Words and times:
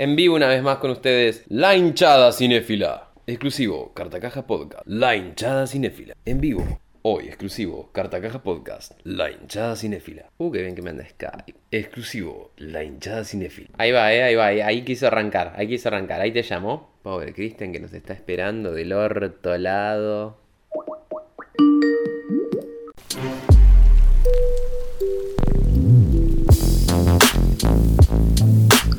En 0.00 0.16
vivo 0.16 0.34
una 0.34 0.48
vez 0.48 0.62
más 0.62 0.78
con 0.78 0.92
ustedes, 0.92 1.44
La 1.48 1.76
hinchada 1.76 2.32
cinéfila. 2.32 3.10
Exclusivo, 3.26 3.92
Cartacaja 3.92 4.46
Podcast. 4.46 4.86
La 4.86 5.14
hinchada 5.14 5.66
cinéfila. 5.66 6.14
En 6.24 6.40
vivo. 6.40 6.80
Hoy, 7.02 7.26
exclusivo, 7.26 7.90
Cartacaja 7.92 8.42
Podcast. 8.42 8.92
La 9.04 9.30
hinchada 9.30 9.76
cinéfila. 9.76 10.30
Uh, 10.38 10.50
qué 10.50 10.62
bien 10.62 10.74
que 10.74 10.80
me 10.80 10.88
anda 10.88 11.06
Skype. 11.06 11.54
Exclusivo, 11.70 12.52
La 12.56 12.82
hinchada 12.82 13.24
cinéfila. 13.24 13.68
Ahí 13.76 13.92
va, 13.92 14.10
eh, 14.14 14.22
ahí 14.22 14.34
va, 14.36 14.46
ahí, 14.46 14.60
ahí 14.62 14.84
quiso 14.86 15.06
arrancar, 15.06 15.52
ahí 15.54 15.68
quiso 15.68 15.88
arrancar. 15.88 16.22
Ahí 16.22 16.32
te 16.32 16.44
llamó. 16.44 16.94
Pobre 17.02 17.34
Kristen 17.34 17.70
que 17.70 17.80
nos 17.80 17.92
está 17.92 18.14
esperando 18.14 18.72
del 18.72 18.94
orto 18.94 19.58
lado. 19.58 20.38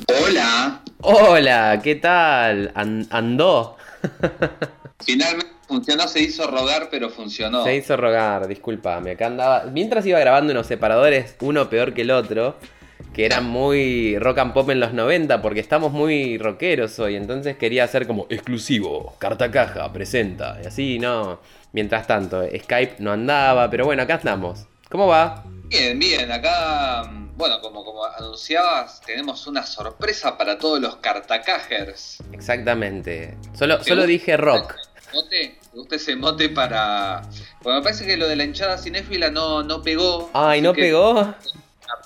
Hola. 0.07 0.80
Hola, 1.03 1.79
¿qué 1.83 1.95
tal? 1.95 2.71
An- 2.75 3.07
¿Andó? 3.09 3.77
Finalmente 5.03 5.47
funcionó, 5.67 6.07
se 6.07 6.21
hizo 6.21 6.47
rogar, 6.47 6.89
pero 6.91 7.09
funcionó. 7.09 7.63
Se 7.63 7.75
hizo 7.75 7.97
rogar, 7.97 8.47
discúlpame. 8.47 9.11
Acá 9.11 9.27
andaba. 9.27 9.63
Mientras 9.65 10.05
iba 10.05 10.19
grabando 10.19 10.51
unos 10.51 10.67
separadores, 10.67 11.35
uno 11.41 11.69
peor 11.69 11.93
que 11.93 12.01
el 12.01 12.11
otro, 12.11 12.55
que 13.13 13.25
eran 13.25 13.45
muy 13.45 14.17
rock 14.19 14.39
and 14.39 14.53
pop 14.53 14.69
en 14.69 14.79
los 14.79 14.93
90, 14.93 15.41
porque 15.41 15.59
estamos 15.59 15.91
muy 15.91 16.37
rockeros 16.37 16.99
hoy. 16.99 17.15
Entonces 17.15 17.57
quería 17.57 17.83
hacer 17.85 18.05
como 18.07 18.27
exclusivo, 18.29 19.15
carta 19.17 19.49
caja, 19.49 19.91
presenta. 19.91 20.59
Y 20.63 20.67
así, 20.67 20.99
no. 20.99 21.39
Mientras 21.73 22.05
tanto, 22.05 22.43
Skype 22.43 22.95
no 22.99 23.11
andaba, 23.11 23.69
pero 23.69 23.85
bueno, 23.85 24.03
acá 24.03 24.15
estamos. 24.15 24.67
¿Cómo 24.89 25.07
va? 25.07 25.43
Bien, 25.69 25.97
bien. 25.97 26.31
Acá, 26.31 27.03
bueno, 27.35 27.61
como, 27.61 27.83
como 27.83 28.05
anunciabas, 28.05 29.01
tenemos 29.01 29.47
una 29.47 29.65
sorpresa 29.65 30.37
para 30.37 30.57
todos 30.57 30.79
los 30.79 30.97
cartacajers. 30.97 32.17
Exactamente. 32.31 33.37
Solo, 33.53 33.79
¿Te 33.79 33.85
solo 33.85 34.05
dije 34.05 34.37
rock. 34.37 34.75
ese 34.75 35.13
mote? 35.13 35.57
¿Te 35.71 35.77
gusta 35.77 35.95
ese 35.95 36.15
mote 36.15 36.49
para...? 36.49 37.21
Bueno, 37.61 37.79
me 37.79 37.83
parece 37.83 38.05
que 38.05 38.17
lo 38.17 38.27
de 38.27 38.35
la 38.35 38.43
hinchada 38.43 38.77
cinéfila 38.77 39.29
no, 39.29 39.63
no 39.63 39.81
pegó. 39.81 40.29
Ay, 40.33 40.61
¿no 40.61 40.73
que 40.73 40.81
pegó? 40.81 41.33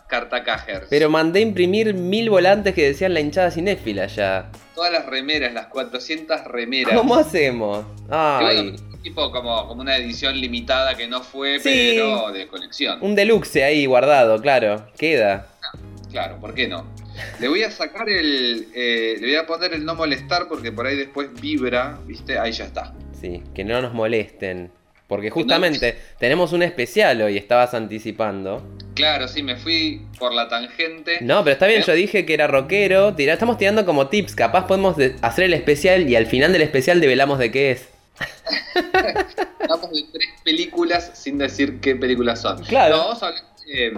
Cartacajers. 0.07 0.87
Pero 0.89 1.09
mandé 1.09 1.41
imprimir 1.41 1.93
mil 1.93 2.29
volantes 2.29 2.75
que 2.75 2.85
decían 2.85 3.13
la 3.13 3.19
hinchada 3.21 3.51
cinéfila 3.51 4.07
ya. 4.07 4.51
Todas 4.75 4.91
las 4.91 5.05
remeras, 5.05 5.53
las 5.53 5.67
400 5.67 6.43
remeras. 6.45 6.95
¿Cómo 6.95 7.15
hacemos? 7.15 7.85
Ay, 8.09 8.71
bueno, 8.71 8.94
tipo 9.05 9.31
como, 9.31 9.67
como 9.67 9.81
una 9.81 9.95
edición 9.97 10.35
limitada 10.41 10.95
que 10.97 11.07
no 11.07 11.21
fue, 11.21 11.59
Sí. 11.59 11.93
pero 11.95 12.31
de 12.31 12.47
colección. 12.47 12.97
un 13.01 13.13
deluxe 13.13 13.63
ahí 13.63 13.85
guardado, 13.85 14.41
claro. 14.41 14.87
Queda. 14.97 15.47
Claro, 16.11 16.37
¿por 16.41 16.55
qué 16.55 16.67
no? 16.67 16.85
Le 17.39 17.47
voy 17.47 17.61
a 17.63 17.69
sacar 17.71 18.09
el. 18.09 18.67
eh, 18.73 19.15
le 19.21 19.27
voy 19.27 19.35
a 19.35 19.45
poner 19.45 19.73
el 19.73 19.85
no 19.85 19.93
molestar 19.95 20.47
porque 20.47 20.71
por 20.71 20.87
ahí 20.87 20.95
después 20.95 21.29
vibra, 21.39 21.99
¿viste? 22.05 22.39
Ahí 22.39 22.51
ya 22.51 22.65
está. 22.65 22.93
Sí, 23.21 23.43
que 23.53 23.63
no 23.63 23.81
nos 23.81 23.93
molesten. 23.93 24.71
Porque 25.07 25.29
justamente 25.29 25.95
tenemos 26.19 26.51
un 26.51 26.63
especial 26.63 27.21
hoy, 27.21 27.37
estabas 27.37 27.75
anticipando. 27.75 28.63
Claro, 28.95 29.27
sí, 29.27 29.43
me 29.43 29.55
fui 29.55 30.01
por 30.17 30.33
la 30.33 30.47
tangente. 30.49 31.19
No, 31.21 31.43
pero 31.43 31.53
está 31.53 31.67
bien, 31.67 31.81
¿Eh? 31.81 31.83
yo 31.85 31.93
dije 31.93 32.25
que 32.25 32.33
era 32.33 32.47
rockero. 32.47 33.13
Tira- 33.13 33.33
estamos 33.33 33.59
tirando 33.59 33.85
como 33.85 34.07
tips. 34.07 34.33
Capaz 34.35 34.65
podemos 34.65 34.97
de- 34.97 35.15
hacer 35.21 35.45
el 35.45 35.53
especial 35.53 36.09
y 36.09 36.15
al 36.15 36.25
final 36.25 36.51
del 36.53 36.63
especial 36.63 36.99
develamos 37.01 37.37
de 37.37 37.51
qué 37.51 37.71
es. 37.71 37.87
Hablamos 39.59 39.91
de 39.91 40.03
tres 40.11 40.29
películas 40.43 41.11
sin 41.13 41.37
decir 41.37 41.79
qué 41.79 41.95
películas 41.95 42.41
son. 42.41 42.61
Claro. 42.63 42.97
No, 42.97 43.03
vamos 43.05 43.23
a 43.23 43.27
hablar. 43.27 43.43
eh, 43.67 43.93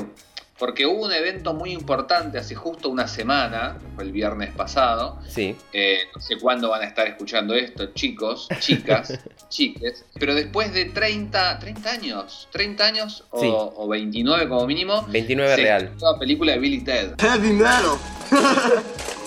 porque 0.59 0.87
hubo 0.87 1.05
un 1.05 1.11
evento 1.11 1.53
muy 1.53 1.71
importante 1.71 2.39
hace 2.39 2.55
justo 2.55 2.89
una 2.89 3.07
semana, 3.07 3.77
fue 3.93 4.03
el 4.05 4.11
viernes 4.11 4.49
pasado. 4.55 5.19
Sí. 5.29 5.55
Eh, 5.71 5.99
no 6.15 6.19
sé 6.19 6.35
cuándo 6.39 6.69
van 6.69 6.81
a 6.81 6.85
estar 6.85 7.05
escuchando 7.07 7.53
esto, 7.53 7.93
chicos, 7.93 8.47
chicas, 8.59 9.19
chiques. 9.49 10.03
Pero 10.19 10.33
después 10.33 10.73
de 10.73 10.85
30, 10.85 11.59
30 11.59 11.91
años, 11.91 12.47
30 12.53 12.85
años 12.85 13.23
o, 13.29 13.39
Sí. 13.39 13.47
o 13.53 13.87
29 13.87 14.49
como 14.49 14.65
mínimo, 14.65 15.05
29 15.09 15.55
se 15.57 15.61
real. 15.61 15.91
la 16.01 16.17
película 16.17 16.53
de 16.53 16.57
Billy 16.57 16.81
Ted. 16.83 17.13
Heavy 17.19 17.49
metal. 17.51 17.99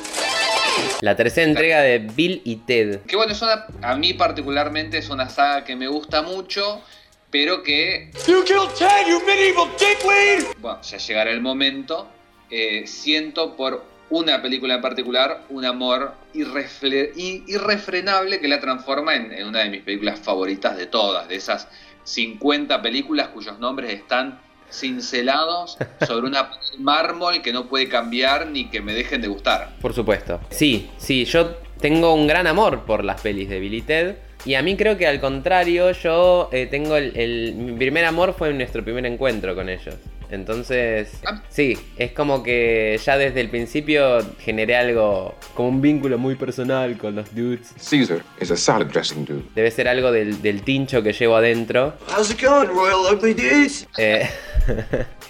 La 1.00 1.16
tercera 1.16 1.46
entrega 1.48 1.80
de 1.80 1.98
Bill 1.98 2.42
y 2.44 2.56
Ted. 2.56 3.00
Que 3.06 3.16
bueno, 3.16 3.32
es 3.32 3.40
una, 3.42 3.66
a 3.82 3.96
mí 3.96 4.12
particularmente 4.14 4.98
es 4.98 5.08
una 5.08 5.28
saga 5.28 5.64
que 5.64 5.76
me 5.76 5.88
gusta 5.88 6.22
mucho, 6.22 6.82
pero 7.30 7.62
que, 7.62 8.10
You 8.26 8.44
killed 8.44 8.68
Ted, 8.78 9.08
you 9.08 9.20
medieval 9.26 9.68
dickweed! 9.78 10.56
bueno, 10.60 10.80
ya 10.82 10.98
llegará 10.98 11.30
el 11.30 11.40
momento, 11.40 12.08
eh, 12.50 12.86
siento 12.86 13.56
por 13.56 13.84
una 14.10 14.42
película 14.42 14.74
en 14.74 14.80
particular 14.82 15.44
un 15.50 15.64
amor 15.64 16.14
irrefle- 16.34 17.12
irrefrenable 17.46 18.40
que 18.40 18.48
la 18.48 18.58
transforma 18.60 19.14
en, 19.14 19.32
en 19.32 19.46
una 19.46 19.60
de 19.60 19.70
mis 19.70 19.82
películas 19.82 20.18
favoritas 20.18 20.76
de 20.76 20.86
todas, 20.86 21.28
de 21.28 21.36
esas 21.36 21.68
50 22.04 22.82
películas 22.82 23.28
cuyos 23.28 23.58
nombres 23.60 23.92
están 23.92 24.40
cincelados 24.70 25.76
sobre 26.06 26.26
una 26.26 26.50
mármol 26.78 27.42
que 27.42 27.52
no 27.52 27.66
puede 27.68 27.88
cambiar 27.88 28.46
ni 28.46 28.68
que 28.70 28.80
me 28.80 28.92
dejen 28.94 29.20
de 29.22 29.28
gustar. 29.28 29.70
Por 29.80 29.92
supuesto. 29.94 30.40
Sí, 30.50 30.90
sí, 30.98 31.24
yo 31.24 31.56
tengo 31.80 32.14
un 32.14 32.26
gran 32.26 32.46
amor 32.46 32.84
por 32.84 33.04
las 33.04 33.20
pelis 33.20 33.48
de 33.48 33.60
Bill 33.60 33.74
y 33.74 33.82
Ted. 33.82 34.14
Y 34.46 34.54
a 34.54 34.62
mí 34.62 34.74
creo 34.76 34.96
que 34.96 35.06
al 35.06 35.20
contrario, 35.20 35.90
yo 35.92 36.48
eh, 36.52 36.66
tengo 36.70 36.96
el, 36.96 37.14
el- 37.16 37.54
Mi 37.56 37.72
primer 37.72 38.06
amor 38.06 38.34
fue 38.36 38.48
en 38.50 38.56
nuestro 38.58 38.82
primer 38.82 39.04
encuentro 39.04 39.54
con 39.54 39.68
ellos. 39.68 39.94
Entonces, 40.30 41.12
Ah. 41.26 41.42
sí, 41.48 41.76
es 41.96 42.12
como 42.12 42.42
que 42.42 42.98
ya 43.04 43.18
desde 43.18 43.40
el 43.40 43.50
principio 43.50 44.18
generé 44.38 44.76
algo, 44.76 45.34
como 45.54 45.68
un 45.70 45.80
vínculo 45.82 46.18
muy 46.18 46.36
personal 46.36 46.96
con 46.98 47.14
los 47.16 47.34
dudes. 47.34 47.72
Caesar 47.90 48.22
is 48.40 48.50
a 48.50 48.56
salad 48.56 48.86
dressing 48.86 49.24
dude. 49.24 49.44
Debe 49.54 49.70
ser 49.70 49.88
algo 49.88 50.12
del, 50.12 50.40
del 50.42 50.62
tincho 50.62 51.02
que 51.02 51.12
llevo 51.12 51.36
adentro. 51.36 51.94
How's 52.16 52.30
it 52.30 52.40
going, 52.42 52.68
Royal 52.68 53.14
Ugly 53.14 53.34
Dudes? 53.34 53.88
Eh, 53.98 54.28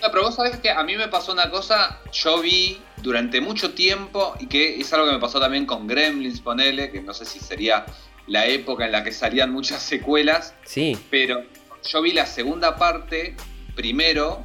No, 0.03 0.09
pero 0.11 0.23
vos 0.25 0.35
sabés 0.35 0.57
que 0.59 0.71
a 0.71 0.83
mí 0.83 0.97
me 0.97 1.09
pasó 1.09 1.33
una 1.33 1.51
cosa, 1.51 1.99
yo 2.13 2.41
vi 2.41 2.79
durante 2.99 3.41
mucho 3.41 3.73
tiempo, 3.75 4.35
y 4.41 4.47
que 4.47 4.81
es 4.81 4.93
algo 4.93 5.07
que 5.07 5.13
me 5.13 5.19
pasó 5.19 5.39
también 5.41 5.67
con 5.67 5.87
Gremlins, 5.87 6.41
ponele, 6.41 6.91
que 6.91 7.01
no 7.03 7.13
sé 7.15 7.25
si 7.25 7.39
sería 7.39 7.85
la 8.27 8.47
época 8.47 8.87
en 8.87 8.93
la 8.93 9.03
que 9.05 9.13
salían 9.13 9.51
muchas 9.53 9.83
secuelas, 9.83 10.55
sí, 10.65 10.97
pero 11.11 11.43
yo 11.85 12.03
vi 12.03 12.13
la 12.13 12.27
segunda 12.27 12.77
parte 12.77 13.35
primero, 13.75 14.45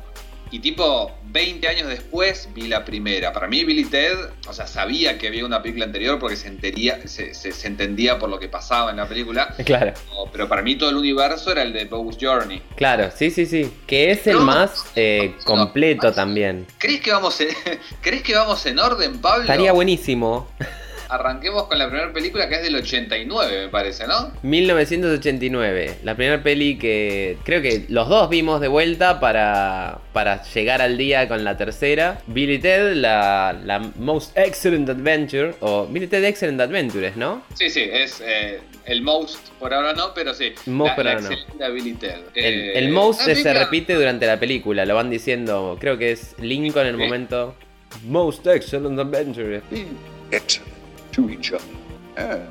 y 0.51 0.59
tipo 0.59 1.11
20 1.31 1.67
años 1.67 1.87
después 1.89 2.47
vi 2.53 2.67
la 2.67 2.85
primera. 2.85 3.33
Para 3.33 3.47
mí 3.47 3.63
Billy 3.63 3.85
Ted, 3.85 4.15
o 4.47 4.53
sea, 4.53 4.67
sabía 4.67 5.17
que 5.17 5.27
había 5.27 5.45
una 5.45 5.61
película 5.61 5.85
anterior 5.85 6.17
porque 6.19 6.35
se, 6.35 6.47
entería- 6.47 7.05
se, 7.07 7.33
se- 7.33 7.51
se 7.51 7.67
entendía 7.67 8.17
por 8.19 8.29
lo 8.29 8.39
que 8.39 8.47
pasaba 8.47 8.91
en 8.91 8.97
la 8.97 9.07
película, 9.07 9.53
claro. 9.65 9.93
o- 10.15 10.29
pero 10.31 10.47
para 10.47 10.61
mí 10.61 10.75
todo 10.77 10.89
el 10.91 10.95
universo 10.97 11.51
era 11.51 11.61
el 11.63 11.73
de 11.73 11.85
Bow's 11.85 12.17
Journey. 12.21 12.61
Claro, 12.75 13.09
sí, 13.15 13.31
sí, 13.31 13.45
sí. 13.45 13.71
Que 13.87 14.11
es 14.11 14.25
el 14.27 14.35
No. 14.37 14.41
más 14.45 14.85
eh, 14.95 15.35
completo 15.43 16.13
también. 16.13 16.65
¿Crees 16.77 17.01
que 17.01 17.11
vamos 17.11 17.39
en, 17.41 17.49
¿crees 18.01 18.21
que 18.23 18.35
vamos 18.35 18.65
en 18.65 18.79
orden, 18.79 19.19
Pablo? 19.19 19.43
Estaría 19.43 19.71
buenísimo. 19.73 20.47
Arranquemos 21.09 21.63
con 21.67 21.77
la 21.77 21.87
primera 21.87 22.11
película 22.13 22.49
que 22.49 22.55
es 22.55 22.63
del 22.63 22.75
89, 22.75 23.65
me 23.65 23.69
parece, 23.69 24.07
¿no? 24.07 24.31
1989, 24.43 25.99
la 26.03 26.15
primera 26.15 26.41
peli 26.41 26.77
que 26.77 27.37
creo 27.43 27.61
que 27.61 27.85
los 27.89 28.09
dos 28.09 28.29
vimos 28.29 28.61
de 28.61 28.67
vuelta 28.67 29.19
para, 29.19 29.99
para 30.13 30.43
llegar 30.43 30.81
al 30.81 30.97
día 30.97 31.27
con 31.27 31.43
la 31.43 31.57
tercera. 31.57 32.19
Billy 32.27 32.59
Ted, 32.59 32.93
la, 32.95 33.57
la 33.63 33.79
Most 33.97 34.37
Excellent 34.37 34.89
Adventure, 34.89 35.55
o 35.59 35.85
Billy 35.87 36.07
Ted 36.07 36.23
Excellent 36.23 36.59
Adventures, 36.61 37.15
¿no? 37.15 37.43
Sí, 37.53 37.69
sí, 37.69 37.87
es 37.91 38.21
eh, 38.25 38.59
el 38.85 39.01
most 39.01 39.49
por 39.59 39.73
ahora 39.73 39.93
no, 39.93 40.13
pero 40.13 40.33
sí. 40.33 40.53
Most 40.65 40.89
la, 40.89 40.95
por 40.95 41.05
la 41.05 41.11
ahora 41.11 41.21
no. 41.23 41.31
excelente 41.31 41.71
Billy 41.71 41.93
Ted. 41.93 42.19
El, 42.33 42.45
Eh, 42.45 42.77
el 42.79 42.89
Most 42.89 43.21
se 43.21 43.53
repite 43.53 43.93
durante 43.93 44.25
la 44.25 44.39
película, 44.39 44.85
lo 44.85 44.95
van 44.95 45.09
diciendo, 45.09 45.77
creo 45.79 45.97
que 45.97 46.11
es 46.11 46.35
Lincoln 46.39 46.87
en 46.87 46.95
el 46.95 46.97
momento. 46.97 47.55
Most 48.03 48.45
Excellent 48.47 48.99
Adventure. 48.99 49.61
Excellent 50.31 50.74
to 51.15 51.29
each 51.29 51.51
other. 51.51 51.61
And 52.17 52.47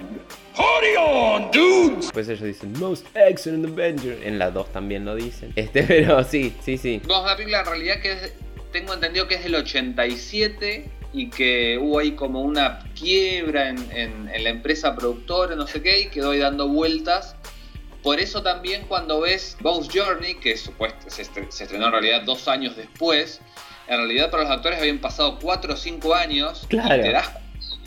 Party 0.54 0.96
on, 0.98 1.50
dudes! 1.50 2.02
Después 2.06 2.28
ellos 2.28 2.42
dicen 2.42 2.72
Most 2.78 3.06
Excellent 3.14 3.64
Adventure. 3.66 4.16
En 4.26 4.38
la 4.38 4.50
2 4.50 4.72
también 4.72 5.04
lo 5.04 5.14
dicen. 5.16 5.52
Este, 5.56 5.82
pero 5.82 6.22
sí, 6.24 6.54
sí, 6.62 6.78
sí. 6.78 7.00
Vamos, 7.06 7.24
una 7.24 7.36
película 7.36 7.60
en 7.60 7.66
realidad 7.66 8.00
que 8.00 8.12
es, 8.12 8.32
tengo 8.72 8.94
entendido 8.94 9.26
que 9.26 9.34
es 9.36 9.44
del 9.44 9.54
87 9.56 10.88
y 11.12 11.30
que 11.30 11.78
hubo 11.80 11.98
ahí 11.98 12.12
como 12.12 12.42
una 12.42 12.80
quiebra 12.98 13.68
en, 13.70 13.78
en- 13.92 14.28
en 14.32 14.44
la 14.44 14.50
empresa 14.50 14.94
productora, 14.96 15.54
no 15.56 15.66
sé 15.66 15.80
qué, 15.82 16.00
y 16.02 16.06
quedó 16.06 16.30
ahí 16.32 16.38
dando 16.40 16.68
vueltas. 16.68 17.36
Por 18.02 18.20
eso 18.20 18.42
también 18.42 18.82
cuando 18.86 19.20
ves 19.22 19.56
Bow's 19.60 19.88
Journey, 19.92 20.34
que 20.34 20.56
supuest- 20.56 21.08
se, 21.08 21.22
estre- 21.22 21.50
se 21.50 21.64
estrenó 21.64 21.86
en 21.86 21.92
realidad 21.92 22.22
dos 22.22 22.48
años 22.48 22.76
después, 22.76 23.40
en 23.88 23.96
realidad 23.96 24.30
para 24.30 24.42
los 24.44 24.52
actores 24.52 24.78
habían 24.78 24.98
pasado 24.98 25.38
cuatro 25.40 25.74
o 25.74 25.76
cinco 25.76 26.14
años 26.14 26.66
Claro. 26.68 26.96
y 26.96 27.02
te 27.02 27.12
das 27.12 27.30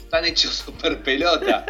están 0.08 0.26
hechos 0.26 0.54
super 0.66 1.02
pelota. 1.04 1.66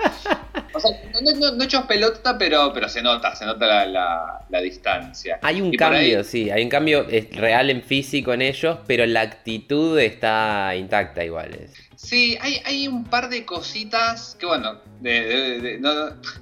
O 0.74 0.80
sea, 0.80 0.92
no, 1.22 1.32
no- 1.40 1.52
no 1.56 1.64
hechos 1.64 1.86
pelota, 1.86 2.38
pero, 2.38 2.72
pero 2.74 2.88
se 2.88 3.02
nota, 3.02 3.36
se 3.36 3.46
nota 3.46 3.66
la, 3.66 3.86
la- 3.86 4.46
la 4.50 4.62
distancia. 4.62 5.40
Hay 5.42 5.60
un 5.62 5.74
Y 5.74 5.78
cambio, 5.78 6.20
ahí- 6.20 6.24
sí, 6.24 6.50
hay 6.50 6.64
un 6.64 6.70
cambio 6.70 7.06
real 7.32 7.70
en 7.70 7.82
físico 7.84 8.34
en 8.34 8.42
ellos, 8.44 8.78
pero 8.88 9.06
la 9.06 9.22
actitud 9.22 9.98
está 10.00 10.74
intacta 10.76 11.24
igual. 11.26 11.68
Sí, 11.96 12.38
hay, 12.42 12.62
hay 12.64 12.88
un 12.88 13.06
par 13.06 13.28
de 13.28 13.44
cositas 13.44 14.36
que, 14.40 14.46
bueno, 14.46 14.80
de- 15.02 15.22
de- 15.26 15.60
de- 15.62 15.80
no- 15.80 15.90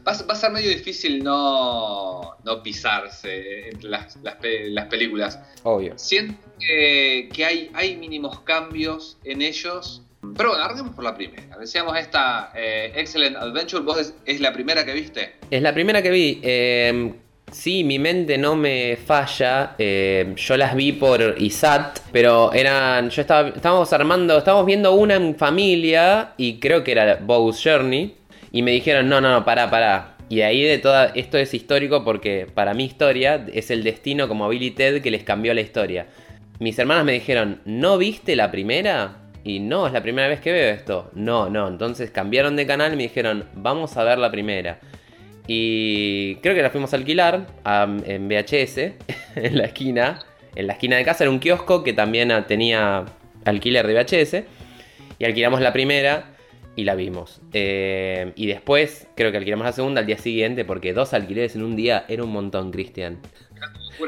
va, 0.05 0.11
a- 0.11 0.23
va 0.23 0.33
a 0.33 0.35
ser 0.35 0.51
medio 0.51 0.69
difícil 0.69 1.23
no, 1.23 2.35
no 2.43 2.61
pisarse 2.61 3.69
entre 3.69 3.89
las, 3.89 4.17
las 4.21 4.35
las 4.41 4.85
películas. 4.87 5.39
Obvio. 5.63 5.93
Siento 5.97 6.35
que, 6.59 7.29
que 7.33 7.45
hay, 7.45 7.71
hay 7.73 7.95
mínimos 7.95 8.41
cambios 8.41 9.17
en 9.23 9.41
ellos. 9.41 10.01
Pero 10.35 10.49
bueno, 10.49 10.63
arranquemos 10.63 10.95
por 10.95 11.03
la 11.03 11.15
primera. 11.15 11.57
Decíamos 11.59 11.97
esta 11.97 12.51
eh, 12.55 12.91
Excellent 12.95 13.35
Adventure, 13.37 13.83
vos 13.83 13.99
es, 13.99 14.15
es 14.25 14.39
la 14.39 14.51
primera 14.53 14.85
que 14.85 14.93
viste. 14.93 15.35
Es 15.51 15.61
la 15.61 15.73
primera 15.73 16.01
que 16.01 16.09
vi. 16.09 16.39
eh, 16.43 17.13
sí, 17.51 17.83
mi 17.83 17.99
mente 17.99 18.37
no 18.37 18.55
me 18.55 18.97
falla. 18.97 19.75
eh, 19.77 20.33
yo 20.35 20.57
las 20.57 20.75
vi 20.75 20.91
por 20.93 21.35
ISAT, 21.37 21.99
pero 22.11 22.51
eran. 22.53 23.09
Yo 23.09 23.21
estaba. 23.21 23.49
Estábamos 23.49 23.91
armando. 23.93 24.37
Estábamos 24.37 24.65
viendo 24.65 24.93
una 24.93 25.15
en 25.15 25.35
familia. 25.35 26.33
Y 26.37 26.59
creo 26.59 26.83
que 26.83 26.91
era 26.91 27.19
Bow's 27.21 27.61
Journey. 27.63 28.15
Y 28.51 28.61
me 28.61 28.71
dijeron, 28.71 29.09
no, 29.09 29.21
no, 29.21 29.31
no, 29.31 29.43
pará, 29.45 29.69
pará. 29.69 30.15
Y 30.29 30.41
ahí 30.41 30.63
de 30.63 30.77
toda. 30.79 31.07
Esto 31.07 31.37
es 31.37 31.53
histórico 31.53 32.03
porque 32.03 32.47
para 32.53 32.73
mi 32.73 32.85
historia 32.85 33.45
es 33.53 33.69
el 33.69 33.83
destino 33.83 34.27
como 34.27 34.49
Billy 34.49 34.71
que 34.71 35.11
les 35.11 35.23
cambió 35.23 35.53
la 35.53 35.61
historia. 35.61 36.07
Mis 36.59 36.79
hermanas 36.79 37.03
me 37.03 37.11
dijeron, 37.11 37.61
¿no 37.65 37.97
viste 37.97 38.35
la 38.35 38.49
primera? 38.49 39.17
Y 39.45 39.59
no, 39.59 39.85
es 39.85 39.93
la 39.93 40.01
primera 40.01 40.27
vez 40.27 40.41
que 40.41 40.51
veo 40.51 40.73
esto. 40.73 41.11
No, 41.13 41.51
no. 41.51 41.67
Entonces 41.67 42.09
cambiaron 42.09 42.55
de 42.55 42.65
canal 42.65 42.93
y 42.93 42.95
me 42.97 43.03
dijeron, 43.03 43.45
vamos 43.53 43.95
a 43.95 44.03
ver 44.03 44.17
la 44.17 44.31
primera. 44.31 44.79
Y 45.45 46.37
creo 46.37 46.55
que 46.55 46.63
la 46.63 46.71
fuimos 46.71 46.93
a 46.93 46.97
alquilar 46.97 47.45
en 47.63 48.27
VHS, 48.27 48.77
en 49.35 49.57
la 49.57 49.65
esquina. 49.65 50.25
En 50.55 50.65
la 50.65 50.73
esquina 50.73 50.97
de 50.97 51.05
casa 51.05 51.25
era 51.25 51.31
un 51.31 51.39
kiosco 51.39 51.83
que 51.83 51.93
también 51.93 52.33
tenía 52.47 53.05
alquiler 53.45 53.85
de 53.85 53.93
VHS. 53.93 54.43
Y 55.19 55.25
alquilamos 55.25 55.61
la 55.61 55.71
primera 55.71 56.35
y 56.75 56.83
la 56.83 56.95
vimos. 56.95 57.39
Eh, 57.53 58.31
y 58.35 58.47
después 58.47 59.07
creo 59.15 59.31
que 59.31 59.37
alquilamos 59.37 59.67
la 59.67 59.73
segunda 59.73 60.01
al 60.01 60.07
día 60.07 60.17
siguiente 60.17 60.65
porque 60.65 60.91
dos 60.91 61.13
alquileres 61.13 61.55
en 61.55 61.61
un 61.61 61.75
día 61.75 62.05
era 62.07 62.23
un 62.23 62.31
montón, 62.31 62.71
Cristian. 62.71 63.19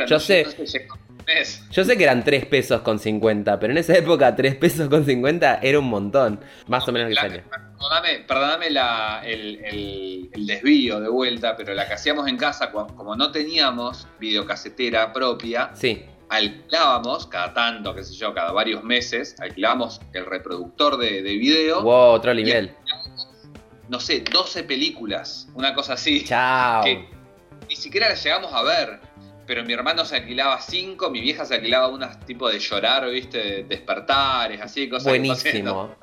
Yo 0.07 0.19
sé. 0.19 0.47
Mes. 1.27 1.63
Yo 1.71 1.83
sé 1.83 1.97
que 1.97 2.03
eran 2.05 2.23
3 2.23 2.45
pesos 2.45 2.81
con 2.81 2.97
50, 2.99 3.59
pero 3.59 3.71
en 3.71 3.77
esa 3.77 3.95
época 3.97 4.35
3 4.35 4.55
pesos 4.55 4.89
con 4.89 5.05
50 5.05 5.59
era 5.61 5.77
un 5.79 5.85
montón. 5.89 6.39
Más 6.67 6.87
o 6.87 6.91
menos 6.91 7.09
que 7.09 7.15
salió. 7.15 7.43
Perdóname, 7.77 8.19
perdóname 8.27 8.69
la- 8.71 9.21
el, 9.25 9.59
el- 9.63 10.29
el 10.33 10.47
desvío 10.47 10.99
de 10.99 11.09
vuelta, 11.09 11.55
pero 11.55 11.73
la 11.73 11.87
que 11.87 11.93
hacíamos 11.93 12.27
en 12.27 12.37
casa, 12.37 12.71
como 12.71 13.15
no 13.15 13.31
teníamos 13.31 14.07
videocasetera 14.19 15.13
propia, 15.13 15.71
Sí, 15.75 16.03
alquilábamos 16.29 17.27
cada 17.27 17.53
tanto, 17.53 17.93
qué 17.93 18.03
sé 18.03 18.13
yo, 18.15 18.33
cada 18.33 18.51
varios 18.51 18.83
meses, 18.83 19.35
alquilábamos 19.39 20.01
el 20.13 20.25
reproductor 20.25 20.97
de, 20.97 21.21
de 21.21 21.35
video, 21.37 21.83
wow, 21.83 22.13
otro 22.15 22.33
nivel. 22.33 22.73
no 23.89 23.99
sé, 23.99 24.21
12 24.31 24.63
películas, 24.63 25.47
una 25.53 25.73
cosa 25.73 25.93
así, 25.93 26.23
Chao. 26.25 26.83
que 26.83 27.07
ni 27.69 27.75
siquiera 27.75 28.09
las 28.09 28.23
llegamos 28.23 28.51
a 28.53 28.63
ver. 28.63 28.99
Pero 29.47 29.63
mi 29.63 29.71
hermano 29.73 30.03
se 30.03 30.17
alquilaba 30.17 30.59
cinco, 30.59 31.09
mi 31.09 31.21
vieja 31.21 31.45
se 31.45 31.55
alquilaba 31.55 31.87
unas 31.87 32.19
tipo 32.25 32.49
de 32.49 32.59
llorar, 32.59 33.09
viste, 33.09 33.63
despertares, 33.63 34.59
así, 34.61 34.89
cosas 34.89 35.05
Buenísimo. 35.07 35.95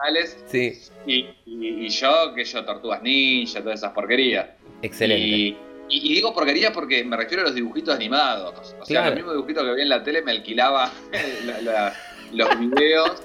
Sí, 0.47 0.73
Y, 1.07 1.15
y- 1.45 1.85
y 1.85 1.89
yo, 1.91 2.33
que 2.35 2.43
yo, 2.45 2.65
Tortugas 2.65 3.03
Ninja, 3.03 3.61
todas 3.61 3.81
esas 3.81 3.93
porquerías. 3.93 4.47
excelente. 4.81 5.27
Y, 5.29 5.57
y- 5.91 6.15
digo 6.15 6.33
porquería 6.35 6.73
porque 6.73 7.05
me 7.05 7.17
refiero 7.19 7.43
a 7.43 7.47
los 7.47 7.55
dibujitos 7.55 7.95
animados. 7.95 8.75
O 8.81 8.85
sea, 8.87 9.01
Claro. 9.03 9.07
los 9.11 9.15
mismos 9.17 9.35
dibujitos 9.35 9.63
que 9.65 9.71
veía 9.71 9.83
en 9.83 9.89
la 9.91 10.03
tele 10.03 10.23
me 10.23 10.31
alquilaba 10.33 10.91
la- 11.45 11.61
la- 11.61 11.95
los 12.33 12.59
videos 12.59 13.23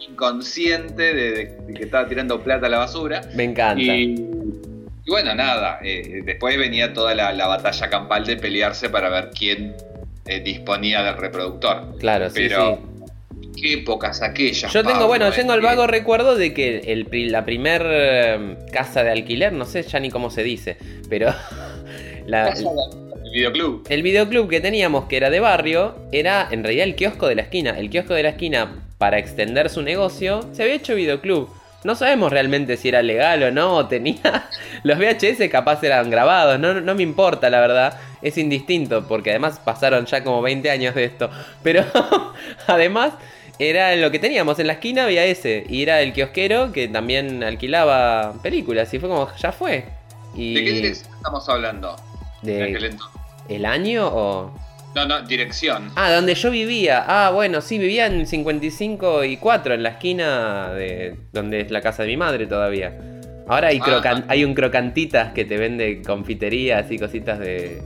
inconsciente 0.00 1.14
de, 1.14 1.30
de- 1.32 1.44
de 1.66 1.74
que 1.74 1.84
estaba 1.84 2.08
tirando 2.08 2.42
plata 2.42 2.66
a 2.66 2.68
la 2.70 2.78
basura. 2.78 3.20
Me 3.34 3.44
encanta. 3.44 3.80
Y, 3.82 4.14
y 5.10 5.12
bueno, 5.12 5.34
nada, 5.34 5.80
eh, 5.82 6.22
después 6.24 6.56
venía 6.56 6.92
toda 6.92 7.14
la, 7.16 7.32
la 7.32 7.46
batalla 7.48 7.90
campal 7.90 8.24
de 8.24 8.36
pelearse 8.36 8.88
para 8.90 9.08
ver 9.08 9.30
quién 9.36 9.74
eh, 10.26 10.38
disponía 10.40 11.02
del 11.02 11.16
reproductor. 11.16 11.96
Claro, 11.98 12.28
sí, 12.30 12.34
Pero 12.36 12.78
sí. 13.34 13.60
qué 13.60 13.72
épocas 13.74 14.22
aquellas. 14.22 14.72
Yo 14.72 14.82
tengo, 14.82 14.92
Pablo, 14.94 15.08
bueno, 15.08 15.26
eh, 15.28 15.32
tengo 15.34 15.52
el 15.54 15.60
que- 15.60 15.66
vago 15.66 15.86
recuerdo 15.88 16.36
de 16.36 16.54
que 16.54 16.78
el, 16.92 17.08
la 17.32 17.44
primer 17.44 17.82
eh, 17.86 18.56
casa 18.72 19.02
de 19.02 19.10
alquiler, 19.10 19.52
no 19.52 19.64
sé 19.64 19.82
ya 19.82 19.98
ni 19.98 20.10
cómo 20.10 20.30
se 20.30 20.44
dice, 20.44 20.76
pero 21.08 21.34
la- 22.26 22.50
Casa 22.50 22.62
del 22.62 23.32
videoclub. 23.32 23.86
el 23.88 24.02
videoclub 24.02 24.48
que 24.48 24.60
teníamos, 24.60 25.06
que 25.06 25.16
era 25.16 25.28
de 25.30 25.40
barrio, 25.40 25.96
era 26.12 26.46
en 26.50 26.62
realidad 26.62 26.84
el 26.86 26.94
kiosco 26.94 27.26
de 27.26 27.34
la 27.34 27.42
esquina. 27.42 27.78
El 27.78 27.90
kiosco 27.90 28.14
de 28.14 28.22
la 28.22 28.28
esquina, 28.30 28.76
para 28.98 29.18
extender 29.18 29.70
su 29.70 29.82
negocio, 29.82 30.48
se 30.52 30.62
había 30.62 30.74
hecho 30.76 30.94
videoclub. 30.94 31.48
No 31.82 31.94
sabemos 31.94 32.30
realmente 32.30 32.76
si 32.76 32.88
era 32.88 33.02
legal 33.02 33.42
o 33.42 33.50
no, 33.50 33.76
o 33.76 33.86
tenía... 33.86 34.48
Los 34.82 34.98
VHS 34.98 35.48
capaz 35.50 35.82
eran 35.82 36.10
grabados, 36.10 36.58
no, 36.60 36.80
no 36.80 36.94
me 36.94 37.02
importa 37.02 37.48
la 37.50 37.60
verdad, 37.60 37.98
es 38.22 38.36
indistinto, 38.38 39.06
porque 39.08 39.30
además 39.30 39.58
pasaron 39.64 40.04
ya 40.06 40.22
como 40.22 40.42
20 40.42 40.70
años 40.70 40.94
de 40.94 41.04
esto. 41.04 41.30
Pero 41.62 41.84
además 42.66 43.12
era 43.58 43.94
lo 43.96 44.10
que 44.10 44.18
teníamos 44.18 44.58
en 44.58 44.66
la 44.68 44.74
esquina, 44.74 45.04
había 45.04 45.24
ese, 45.24 45.64
y 45.68 45.82
era 45.82 46.00
el 46.02 46.12
kiosquero 46.12 46.72
que 46.72 46.88
también 46.88 47.42
alquilaba 47.42 48.34
películas, 48.42 48.92
y 48.94 48.98
fue 48.98 49.08
como, 49.08 49.28
ya 49.36 49.52
fue. 49.52 49.84
Y 50.34 50.54
¿De 50.54 50.64
qué 50.64 50.72
dirección 50.72 51.14
estamos 51.16 51.48
hablando? 51.48 51.96
de- 52.42 52.56
En 52.58 52.62
aquel 52.74 52.84
entonces. 52.84 53.20
¿El 53.48 53.64
año 53.66 54.06
o...? 54.06 54.52
No, 54.94 55.06
no, 55.06 55.22
dirección. 55.22 55.90
Ah, 55.96 56.10
donde 56.12 56.34
yo 56.34 56.50
vivía. 56.50 57.04
Ah, 57.06 57.30
bueno, 57.30 57.60
sí, 57.60 57.78
vivía 57.78 58.06
en 58.06 58.26
55 58.26 59.24
y 59.24 59.36
4, 59.36 59.74
en 59.74 59.82
la 59.84 59.90
esquina 59.90 60.70
de 60.74 61.16
donde 61.32 61.60
es 61.60 61.70
la 61.70 61.80
casa 61.80 62.02
de 62.02 62.08
mi 62.08 62.16
madre 62.16 62.46
todavía. 62.46 62.92
Ahora 63.46 63.68
hay, 63.68 63.78
Ah. 63.80 63.84
crocan- 63.86 64.24
hay 64.28 64.44
un 64.44 64.54
crocantitas 64.54 65.32
que 65.32 65.44
te 65.44 65.56
vende 65.56 66.02
confiterías 66.02 66.90
y 66.90 66.98
cositas 66.98 67.38
de... 67.38 67.82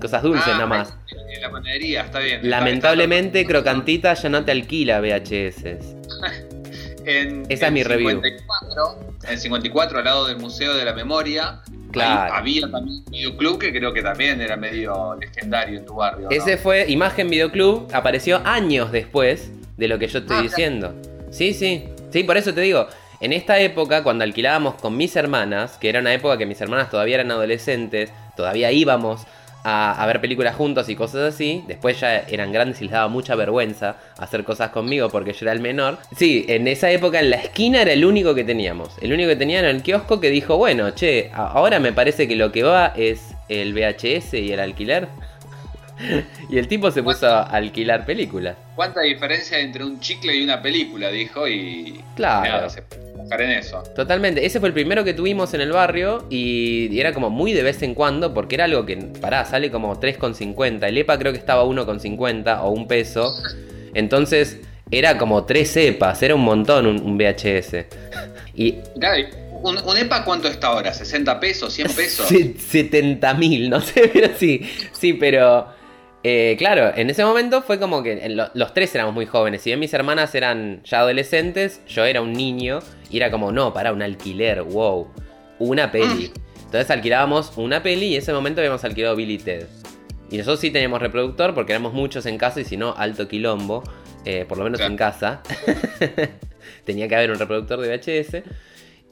Cosas 0.00 0.22
dulces 0.22 0.44
Ah, 0.46 0.52
nada 0.52 0.66
más. 0.66 0.94
En, 1.34 1.40
la 1.40 1.50
panadería, 1.50 2.02
está 2.02 2.18
bien. 2.20 2.40
Lamentablemente 2.48 3.40
está- 3.40 3.52
Crocantitas 3.52 4.22
ya 4.22 4.28
no 4.28 4.44
te 4.44 4.52
alquila 4.52 5.00
VHS. 5.00 5.96
En, 7.06 7.42
Esa 7.48 7.52
es 7.54 7.62
en 7.62 7.74
mi 7.74 7.82
review. 7.84 8.20
54, 8.20 8.98
en 9.28 9.38
54, 9.38 9.98
al 10.00 10.04
lado 10.04 10.26
del 10.26 10.38
Museo 10.38 10.74
de 10.74 10.84
la 10.84 10.92
Memoria, 10.92 11.60
Claro. 11.92 12.34
ahí 12.34 12.40
había 12.40 12.70
también 12.70 12.98
un 12.98 13.04
videoclub 13.12 13.58
que 13.58 13.72
creo 13.72 13.92
que 13.94 14.02
también 14.02 14.40
era 14.40 14.56
medio 14.56 15.14
legendario 15.18 15.78
en 15.78 15.86
tu 15.86 15.94
barrio. 15.94 16.24
¿no? 16.28 16.30
Ese 16.30 16.56
fue 16.58 16.84
Imagen 16.90 17.30
Videoclub, 17.30 17.88
apareció 17.94 18.40
años 18.44 18.90
después 18.92 19.50
de 19.76 19.88
lo 19.88 19.98
que 19.98 20.08
yo 20.08 20.18
estoy 20.18 20.36
Ah, 20.38 20.42
diciendo. 20.42 20.94
Sí, 21.30 21.54
sí. 21.54 21.84
Sí, 22.10 22.24
por 22.24 22.36
eso 22.36 22.52
te 22.52 22.60
digo, 22.60 22.86
en 23.20 23.32
esta 23.32 23.58
época, 23.60 24.02
cuando 24.02 24.24
alquilábamos 24.24 24.74
con 24.74 24.96
mis 24.96 25.14
hermanas, 25.16 25.78
que 25.78 25.88
era 25.88 26.00
una 26.00 26.12
época 26.12 26.36
que 26.36 26.44
mis 26.46 26.60
hermanas 26.60 26.90
todavía 26.90 27.14
eran 27.16 27.30
adolescentes, 27.30 28.10
todavía 28.36 28.72
íbamos 28.72 29.22
a, 29.68 30.06
ver 30.06 30.20
películas 30.20 30.54
juntos 30.54 30.88
y 30.88 30.94
cosas 30.94 31.34
así, 31.34 31.64
después 31.66 31.98
ya 31.98 32.18
eran 32.18 32.52
grandes 32.52 32.80
y 32.80 32.84
les 32.84 32.92
daba 32.92 33.08
mucha 33.08 33.34
vergüenza 33.34 33.96
hacer 34.16 34.44
cosas 34.44 34.70
conmigo 34.70 35.08
porque 35.08 35.32
yo 35.32 35.38
era 35.42 35.52
el 35.52 35.60
menor. 35.60 35.98
Sí, 36.16 36.46
en 36.48 36.68
esa 36.68 36.88
época 36.90 37.18
en 37.18 37.30
la 37.30 37.36
esquina 37.36 37.82
era 37.82 37.92
el 37.92 38.04
único 38.04 38.32
que 38.34 38.44
teníamos. 38.44 38.90
El 39.00 39.12
único 39.12 39.28
que 39.28 39.36
tenía 39.36 39.58
era 39.58 39.70
el 39.70 39.82
kiosco 39.82 40.20
que 40.20 40.30
dijo, 40.30 40.56
bueno, 40.56 40.90
che, 40.92 41.30
ahora 41.34 41.80
me 41.80 41.92
parece 41.92 42.28
que 42.28 42.36
lo 42.36 42.52
que 42.52 42.62
va 42.62 42.92
es 42.96 43.34
el 43.48 43.74
VHS 43.74 44.34
y 44.34 44.52
el 44.52 44.60
alquiler. 44.60 45.08
Y 46.50 46.58
el 46.58 46.68
tipo 46.68 46.90
se 46.90 47.02
puso 47.02 47.26
a 47.26 47.42
alquilar 47.42 48.06
películas. 48.06 48.56
¿Cuánta 48.74 49.00
diferencia 49.00 49.58
entre 49.58 49.84
un 49.84 49.98
chicle 50.00 50.36
y 50.36 50.44
una 50.44 50.62
película? 50.62 51.10
Dijo 51.10 51.48
y. 51.48 52.00
Claro. 52.14 52.50
Nada, 52.50 52.70
se 52.70 52.82
en 53.30 53.50
eso. 53.50 53.82
Totalmente, 53.96 54.46
ese 54.46 54.60
fue 54.60 54.68
el 54.68 54.72
primero 54.74 55.02
que 55.02 55.12
tuvimos 55.12 55.52
en 55.54 55.60
el 55.60 55.72
barrio 55.72 56.26
y 56.30 56.96
era 56.98 57.12
como 57.12 57.28
muy 57.28 57.52
de 57.52 57.62
vez 57.64 57.82
en 57.82 57.94
cuando 57.94 58.32
porque 58.32 58.54
era 58.54 58.64
algo 58.64 58.86
que, 58.86 58.96
pará, 58.96 59.44
sale 59.44 59.70
como 59.70 59.98
3,50. 60.00 60.86
El 60.86 60.98
EPA 60.98 61.18
creo 61.18 61.32
que 61.32 61.38
estaba 61.38 61.64
1,50 61.64 62.60
o 62.62 62.70
un 62.70 62.86
peso. 62.86 63.32
Entonces 63.94 64.58
era 64.90 65.18
como 65.18 65.44
3 65.44 65.76
EPAs, 65.76 66.22
era 66.22 66.34
un 66.34 66.42
montón 66.42 66.86
un, 66.86 67.00
un 67.02 67.18
VHS. 67.18 67.86
Y 68.58 68.76
¿un, 69.62 69.76
un 69.76 69.96
EPA 69.98 70.24
cuánto 70.24 70.48
está 70.48 70.68
ahora? 70.68 70.90
¿60 70.90 71.38
pesos? 71.40 71.78
¿100 71.78 71.94
pesos? 71.94 72.26
se- 72.28 72.54
70 72.58 73.34
mil, 73.34 73.68
no 73.68 73.82
sé, 73.82 74.10
pero 74.10 74.30
sí, 74.38 74.62
sí, 74.92 75.12
pero 75.12 75.66
eh, 76.22 76.56
claro, 76.58 76.92
en 76.96 77.08
ese 77.10 77.24
momento 77.24 77.62
fue 77.62 77.78
como 77.78 78.02
que 78.02 78.28
lo- 78.30 78.50
los 78.54 78.74
tres 78.74 78.94
éramos 78.94 79.14
muy 79.14 79.26
jóvenes. 79.26 79.62
Si 79.62 79.70
bien 79.70 79.78
mis 79.80 79.94
hermanas 79.94 80.34
eran 80.34 80.82
ya 80.84 81.00
adolescentes, 81.00 81.80
yo 81.86 82.04
era 82.04 82.20
un 82.20 82.32
niño 82.32 82.80
y 83.10 83.18
era 83.18 83.30
como, 83.30 83.52
no, 83.52 83.72
para 83.72 83.92
un 83.92 84.02
alquiler, 84.02 84.62
wow, 84.62 85.06
una 85.58 85.90
peli. 85.92 86.32
Entonces 86.64 86.90
alquilábamos 86.90 87.52
una 87.56 87.82
peli 87.82 88.06
y 88.08 88.14
en 88.16 88.22
ese 88.22 88.32
momento 88.32 88.60
habíamos 88.60 88.82
alquilado 88.84 89.14
Billy 89.14 89.38
Ted. 89.38 89.66
Y 90.30 90.38
nosotros 90.38 90.58
sí 90.60 90.70
teníamos 90.72 91.00
reproductor 91.00 91.54
porque 91.54 91.72
éramos 91.72 91.92
muchos 91.92 92.26
en 92.26 92.36
casa 92.38 92.60
y 92.60 92.64
si 92.64 92.76
no, 92.76 92.94
alto 92.96 93.28
quilombo, 93.28 93.84
eh, 94.24 94.44
por 94.48 94.58
lo 94.58 94.64
menos 94.64 94.78
Claro. 94.78 94.90
en 94.92 94.96
casa. 94.98 95.42
Tenía 96.84 97.06
que 97.08 97.14
haber 97.16 97.30
un 97.30 97.38
reproductor 97.38 97.80
de 97.80 97.88
VHS. 97.96 98.42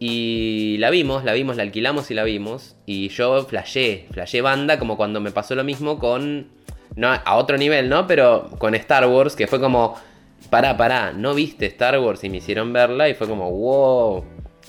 Y 0.01 0.77
la 0.81 0.91
vimos, 0.91 1.25
la 1.25 1.33
vimos, 1.33 1.57
la 1.57 1.63
alquilamos 1.63 2.11
y 2.11 2.15
la 2.15 2.25
vimos. 2.25 2.77
Y 2.87 3.09
yo 3.11 3.45
flashé, 3.47 4.07
flashé 4.11 4.41
banda 4.43 4.79
como 4.81 4.97
cuando 4.97 5.21
me 5.21 5.31
pasó 5.31 5.55
lo 5.55 5.63
mismo 5.65 5.99
con... 6.01 6.49
No, 6.97 7.09
a 7.13 7.37
otro 7.37 7.57
nivel, 7.57 7.89
¿no? 7.89 8.07
Pero 8.07 8.51
con 8.59 8.75
Star 8.75 9.07
Wars, 9.07 9.37
que 9.37 9.47
fue 9.47 9.61
como... 9.61 9.97
pará, 10.51 10.77
pará, 10.77 11.13
no 11.13 11.35
viste 11.35 11.67
Star 11.67 11.99
Wars 11.99 12.23
y 12.23 12.31
me 12.31 12.37
hicieron 12.37 12.73
verla 12.73 13.09
y 13.09 13.15
fue 13.15 13.27
como, 13.27 13.51
wow. 13.51 14.25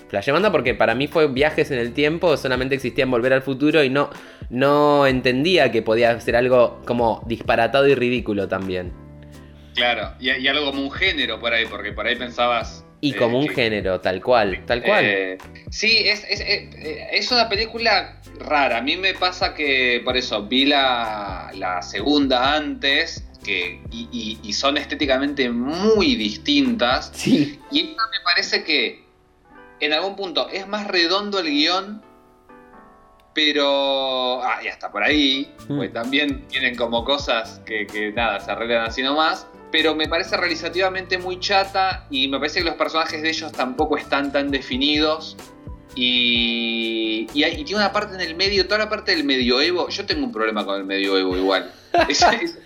Flash 0.07 0.29
banda 0.31 0.51
porque 0.51 0.75
para 0.75 0.93
mí 0.93 1.07
fue 1.07 1.27
viajes 1.27 1.71
en 1.71 1.79
el 1.79 1.93
tiempo, 1.93 2.37
solamente 2.37 2.75
existían 2.75 3.09
volver 3.09 3.33
al 3.33 3.41
futuro 3.41 3.83
y 3.83 3.89
no, 3.89 4.09
no 4.49 5.07
entendía 5.07 5.71
que 5.71 5.81
podía 5.81 6.19
ser 6.19 6.35
algo 6.35 6.79
como 6.85 7.23
disparatado 7.25 7.87
y 7.87 7.95
ridículo 7.95 8.47
también. 8.47 8.93
Claro, 9.73 10.13
y, 10.19 10.31
y 10.31 10.47
algo 10.47 10.67
como 10.67 10.83
un 10.83 10.91
género 10.91 11.39
por 11.39 11.53
ahí, 11.53 11.65
porque 11.65 11.91
por 11.91 12.05
ahí 12.05 12.15
pensabas. 12.15 12.84
Y 13.05 13.11
eh, 13.13 13.15
como 13.17 13.39
un 13.39 13.47
que- 13.47 13.55
género, 13.55 13.99
tal 14.01 14.21
cual, 14.21 14.63
tal 14.65 14.81
cual. 14.81 15.05
Eh, 15.05 15.37
sí, 15.69 15.99
es, 16.07 16.23
es, 16.29 16.39
eh, 16.41 17.07
es 17.11 17.31
una 17.31 17.47
película 17.49 18.19
rara. 18.39 18.77
A 18.77 18.81
mí 18.81 18.97
me 18.97 19.13
pasa 19.13 19.53
que, 19.53 20.01
por 20.03 20.17
eso, 20.17 20.43
vi 20.43 20.65
la, 20.65 21.51
la 21.55 21.81
segunda 21.81 22.55
antes 22.55 23.23
que, 23.43 23.79
y, 23.91 24.09
y- 24.11 24.39
y 24.43 24.53
son 24.53 24.77
estéticamente 24.77 25.49
muy 25.49 26.15
distintas. 26.15 27.11
Sí, 27.13 27.59
Y 27.71 27.79
esta 27.91 28.03
me 28.11 28.19
parece 28.23 28.63
que 28.63 29.03
en 29.79 29.93
algún 29.93 30.15
punto 30.15 30.49
es 30.49 30.67
más 30.67 30.87
redondo 30.87 31.39
el 31.39 31.47
guion, 31.49 32.01
pero. 33.33 34.41
Ah, 34.43 34.61
y 34.63 34.67
hasta 34.67 34.91
por 34.91 35.03
ahí, 35.03 35.51
Mm. 35.67 35.77
pues 35.77 35.93
también 35.93 36.47
tienen 36.47 36.75
como 36.75 37.03
cosas 37.03 37.61
que, 37.65 37.85
que 37.85 38.11
nada, 38.13 38.39
se 38.39 38.51
arreglan 38.51 38.85
así 38.85 39.03
nomás. 39.03 39.45
Pero 39.77 39.93
me 39.93 40.07
parece 40.07 40.37
realizativamente 40.37 41.17
muy 41.17 41.37
chata 41.37 42.07
y 42.09 42.29
me 42.29 42.37
parece 42.39 42.59
que 42.59 42.63
los 42.65 42.75
personajes 42.75 43.21
de 43.21 43.27
ellos 43.27 43.51
tampoco 43.51 43.97
están 43.97 44.31
tan 44.31 44.49
definidos. 44.49 45.35
Y, 45.97 47.27
y, 47.33 47.43
hay- 47.43 47.59
y 47.59 47.65
tiene 47.65 47.81
una 47.81 47.91
parte 47.91 48.15
en 48.15 48.21
el 48.21 48.35
medio, 48.35 48.65
toda 48.67 48.77
la 48.77 48.89
parte 48.89 49.11
del 49.11 49.25
medioevo. 49.25 49.89
Yo 49.89 50.05
tengo 50.05 50.25
un 50.25 50.31
problema 50.31 50.63
con 50.65 50.77
el 50.79 50.85
medioevo 50.85 51.35
igual. 51.35 51.73
Es, 52.07 52.21
es 52.21 52.57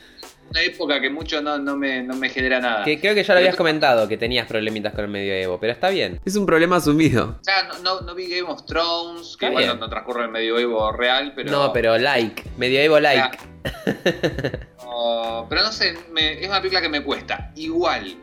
una 0.49 0.61
época 0.61 0.99
que 1.01 1.09
mucho 1.09 1.41
no, 1.41 1.57
no, 1.57 1.75
me, 1.77 2.01
no 2.03 2.15
me 2.15 2.29
genera 2.29 2.59
nada. 2.59 2.83
que 2.83 2.99
creo 2.99 3.13
que 3.15 3.23
ya 3.23 3.33
lo 3.33 3.39
habías 3.39 3.55
comentado, 3.55 4.07
que 4.07 4.17
tenías 4.17 4.47
problemitas 4.47 4.93
con 4.93 5.05
el 5.05 5.09
medioevo, 5.11 5.59
pero 5.59 5.73
está 5.73 5.89
bien. 5.89 6.19
Es 6.25 6.35
un 6.35 6.45
problema 6.45 6.77
asumido. 6.77 7.37
O 7.39 7.43
sea, 7.43 7.63
no, 7.63 7.77
no, 7.79 8.01
no 8.01 8.15
vi 8.15 8.27
Game 8.27 8.49
of 8.51 8.65
Thrones, 8.65 9.37
que 9.37 9.47
igual 9.47 9.79
no, 9.79 9.89
transcurre 9.89 10.23
el 10.23 10.29
medioevo 10.31 10.91
real, 10.91 11.33
pero. 11.35 11.51
No, 11.51 11.73
pero 11.73 11.97
like, 11.97 12.43
medioevo 12.57 12.99
like. 12.99 13.37
no, 14.83 15.45
pero 15.49 15.61
no 15.63 15.71
sé, 15.71 15.95
me- 16.11 16.41
es 16.41 16.47
una 16.47 16.57
película 16.59 16.81
que 16.81 16.89
me 16.89 17.01
cuesta. 17.03 17.51
Igual, 17.55 18.15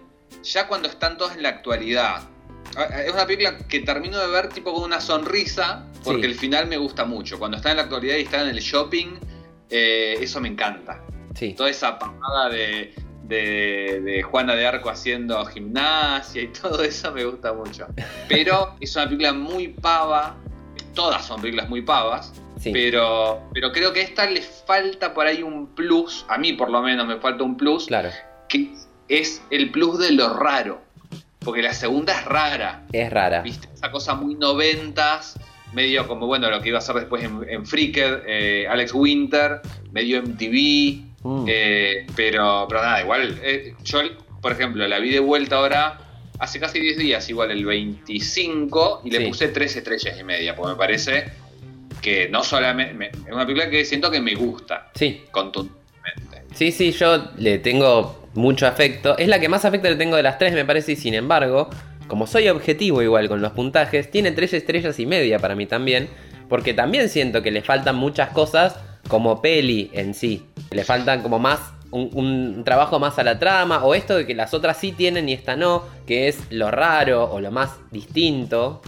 ya 0.42 0.66
cuando 0.66 0.88
están 0.88 1.16
todos 1.16 1.32
en 1.34 1.42
la 1.42 1.50
actualidad. 1.50 2.22
Es 3.06 3.12
una 3.12 3.24
película 3.26 3.56
que 3.68 3.80
termino 3.80 4.18
de 4.18 4.26
ver 4.26 4.48
tipo 4.48 4.72
con 4.74 4.82
una 4.82 5.00
sonrisa, 5.00 5.86
porque 6.04 6.22
Sí. 6.22 6.26
el 6.26 6.34
final 6.34 6.66
me 6.66 6.76
gusta 6.76 7.04
mucho. 7.04 7.38
Cuando 7.38 7.56
está 7.56 7.70
en 7.70 7.76
la 7.76 7.84
actualidad 7.84 8.16
y 8.16 8.22
está 8.22 8.42
en 8.42 8.48
el 8.48 8.58
shopping, 8.58 9.14
eh, 9.70 10.18
eso 10.20 10.40
me 10.40 10.48
encanta. 10.48 11.00
Sí. 11.36 11.52
Toda 11.52 11.70
esa 11.70 11.98
pavada 11.98 12.48
de, 12.48 12.94
de, 13.24 14.00
de 14.02 14.22
Juana 14.22 14.54
de 14.54 14.66
Arco 14.66 14.88
haciendo 14.90 15.44
gimnasia 15.46 16.42
y 16.42 16.48
todo 16.48 16.82
eso 16.82 17.12
me 17.12 17.24
gusta 17.24 17.52
mucho. 17.52 17.86
Pero 18.28 18.74
es 18.80 18.96
una 18.96 19.04
película 19.04 19.32
muy 19.32 19.68
pava. 19.68 20.36
Todas 20.94 21.26
son 21.26 21.40
películas 21.40 21.68
muy 21.68 21.82
pavas. 21.82 22.32
Sí. 22.58 22.72
Pero, 22.72 23.42
pero 23.52 23.70
creo 23.70 23.92
que 23.92 24.00
a 24.00 24.02
esta 24.02 24.28
le 24.30 24.40
falta 24.40 25.12
por 25.12 25.26
ahí 25.26 25.42
un 25.42 25.66
plus. 25.74 26.24
A 26.28 26.38
mí 26.38 26.54
por 26.54 26.70
lo 26.70 26.80
menos 26.80 27.06
me 27.06 27.18
falta 27.18 27.44
un 27.44 27.54
plus. 27.56 27.86
Claro, 27.86 28.08
Que 28.48 28.72
es 29.08 29.42
el 29.50 29.70
plus 29.70 29.98
de 29.98 30.12
lo 30.12 30.32
raro. 30.34 30.80
Porque 31.40 31.60
la 31.62 31.74
segunda 31.74 32.14
es 32.18 32.24
rara. 32.24 32.86
es 32.92 33.10
rara. 33.12 33.42
¿Viste? 33.42 33.68
Esa 33.74 33.90
cosa 33.90 34.14
muy 34.14 34.34
noventas, 34.36 35.38
medio 35.74 36.08
como 36.08 36.26
bueno 36.26 36.50
lo 36.50 36.60
que 36.62 36.70
iba 36.70 36.78
a 36.78 36.80
hacer 36.80 36.96
después 36.96 37.22
en, 37.22 37.46
en 37.48 37.66
Freaker, 37.66 38.24
eh, 38.26 38.66
Alex 38.68 38.94
Winter, 38.94 39.60
medio 39.92 40.22
MTV, 40.22 41.05
Mm. 41.26 41.44
eh, 41.48 42.06
pero, 42.14 42.66
pero 42.68 42.82
nada, 42.82 43.00
igual, 43.02 43.38
eh, 43.42 43.74
yo 43.84 44.00
por 44.40 44.52
ejemplo 44.52 44.86
la 44.86 44.98
vi 45.00 45.10
de 45.10 45.18
vuelta 45.20 45.56
ahora 45.56 45.98
hace 46.38 46.60
casi 46.60 46.78
10 46.78 46.96
días, 46.98 47.28
igual 47.28 47.50
el 47.50 47.64
25, 47.64 49.02
y 49.04 49.10
le 49.10 49.18
Sí. 49.18 49.24
puse 49.26 49.48
3 49.48 49.74
estrellas 49.76 50.16
y 50.20 50.22
media, 50.24 50.54
porque 50.54 50.72
me 50.72 50.78
parece 50.78 51.24
que 52.00 52.28
no 52.28 52.44
solamente, 52.44 52.94
me- 52.94 53.06
es 53.08 53.32
una 53.32 53.44
película 53.46 53.68
que 53.70 53.84
siento 53.84 54.10
que 54.10 54.20
me 54.20 54.34
gusta, 54.34 54.90
Sí, 54.94 55.22
contundentemente. 55.32 56.42
sí, 56.54 56.70
sí, 56.72 56.92
yo 56.92 57.30
le 57.38 57.58
tengo 57.58 58.28
mucho 58.34 58.66
afecto. 58.66 59.16
Es 59.18 59.28
la 59.28 59.40
que 59.40 59.48
más 59.48 59.64
afecto 59.64 59.88
le 59.88 59.96
tengo 59.96 60.14
de 60.16 60.22
las 60.22 60.38
tres, 60.38 60.52
me 60.52 60.64
parece, 60.64 60.92
y 60.92 60.96
sin 60.96 61.14
embargo, 61.14 61.70
como 62.06 62.26
soy 62.26 62.48
objetivo 62.48 63.02
igual 63.02 63.28
con 63.28 63.40
los 63.40 63.52
puntajes, 63.52 64.10
tiene 64.10 64.30
tres 64.30 64.52
estrellas 64.52 65.00
y 65.00 65.06
media 65.06 65.38
para 65.38 65.54
mí 65.56 65.66
también, 65.66 66.08
porque 66.48 66.74
también 66.74 67.08
siento 67.08 67.42
que 67.42 67.50
le 67.50 67.62
faltan 67.62 67.96
muchas 67.96 68.28
cosas 68.28 68.76
como 69.08 69.40
peli 69.40 69.90
en 69.92 70.14
sí. 70.14 70.46
Le 70.70 70.84
faltan 70.84 71.22
como 71.22 71.38
más 71.38 71.60
un, 71.90 72.10
un 72.14 72.64
trabajo 72.64 72.98
más 72.98 73.18
a 73.18 73.24
la 73.24 73.38
trama, 73.38 73.84
o 73.84 73.94
esto 73.94 74.16
de 74.16 74.26
que 74.26 74.34
las 74.34 74.54
otras 74.54 74.76
sí 74.76 74.92
tienen 74.92 75.28
y 75.28 75.32
esta 75.32 75.56
no, 75.56 75.84
que 76.06 76.28
es 76.28 76.40
lo 76.50 76.70
raro 76.70 77.30
o 77.30 77.40
lo 77.40 77.50
más 77.50 77.70
distinto. 77.90 78.82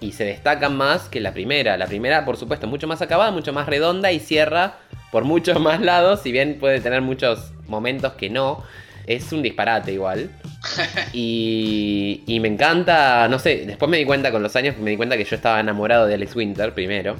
Y 0.00 0.12
se 0.12 0.24
destacan 0.24 0.76
más 0.76 1.08
que 1.08 1.20
la 1.20 1.32
primera. 1.32 1.76
La 1.76 1.86
primera, 1.86 2.24
por 2.24 2.36
supuesto, 2.36 2.66
mucho 2.66 2.88
más 2.88 3.00
acabada, 3.02 3.30
mucho 3.30 3.52
más 3.52 3.66
redonda 3.66 4.10
y 4.10 4.18
cierra 4.18 4.78
por 5.12 5.24
muchos 5.24 5.60
más 5.60 5.80
lados, 5.80 6.20
si 6.22 6.32
bien 6.32 6.58
puede 6.58 6.80
tener 6.80 7.02
muchos 7.02 7.52
momentos 7.68 8.14
que 8.14 8.28
no. 8.28 8.62
Es 9.06 9.32
un 9.32 9.42
disparate 9.42 9.92
igual. 9.92 10.30
Y, 11.12 12.22
y 12.26 12.40
me 12.40 12.48
encanta, 12.48 13.26
no 13.28 13.38
sé, 13.38 13.64
después 13.66 13.90
me 13.90 13.98
di 13.98 14.04
cuenta 14.04 14.30
con 14.30 14.42
los 14.42 14.54
años, 14.56 14.78
me 14.78 14.90
di 14.90 14.96
cuenta 14.96 15.16
que 15.16 15.24
yo 15.24 15.36
estaba 15.36 15.58
enamorado 15.60 16.06
de 16.06 16.14
Alex 16.14 16.36
Winter 16.36 16.72
primero. 16.72 17.16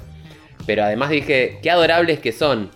Pero 0.65 0.83
además 0.83 1.09
dije, 1.09 1.59
qué 1.61 1.71
adorables 1.71 2.19
que 2.19 2.31
son. 2.31 2.71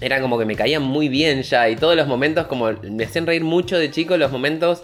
Era 0.00 0.20
como 0.20 0.38
que 0.38 0.44
me 0.44 0.56
caían 0.56 0.82
muy 0.82 1.08
bien 1.08 1.42
ya 1.42 1.68
y 1.68 1.76
todos 1.76 1.94
los 1.96 2.06
momentos 2.08 2.46
como 2.48 2.72
me 2.72 3.04
hacían 3.04 3.26
reír 3.26 3.44
mucho 3.44 3.78
de 3.78 3.90
chico 3.90 4.16
los 4.16 4.32
momentos 4.32 4.82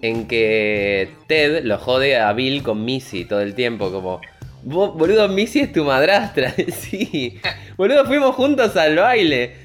en 0.00 0.28
que 0.28 1.10
Ted 1.26 1.64
lo 1.64 1.76
jode 1.76 2.16
a 2.16 2.32
Bill 2.32 2.62
con 2.62 2.84
Missy 2.84 3.24
todo 3.24 3.40
el 3.40 3.54
tiempo 3.54 3.90
como 3.90 4.20
"Vos, 4.62 4.94
boludo 4.94 5.28
Missy 5.28 5.60
es 5.60 5.72
tu 5.72 5.84
madrastra 5.84 6.54
sí 6.80 7.40
boludo 7.76 8.06
fuimos 8.06 8.36
juntos 8.36 8.76
al 8.76 8.96
baile 8.96 9.56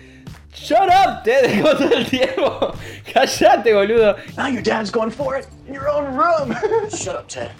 shut 0.56 0.90
up 0.90 1.24
Ted 1.24 1.62
todo 1.64 1.92
el 1.94 2.06
tiempo 2.08 2.74
callate 3.14 3.74
boludo 3.74 4.16
Now 4.36 4.48
your 4.48 4.64
dad's 4.64 4.90
going 4.92 5.12
for 5.12 5.38
it 5.38 5.48
in 5.68 5.74
your 5.74 5.88
own 5.88 6.16
room. 6.16 6.56
Shut 6.90 7.16
up, 7.16 7.28
Ted. 7.30 7.52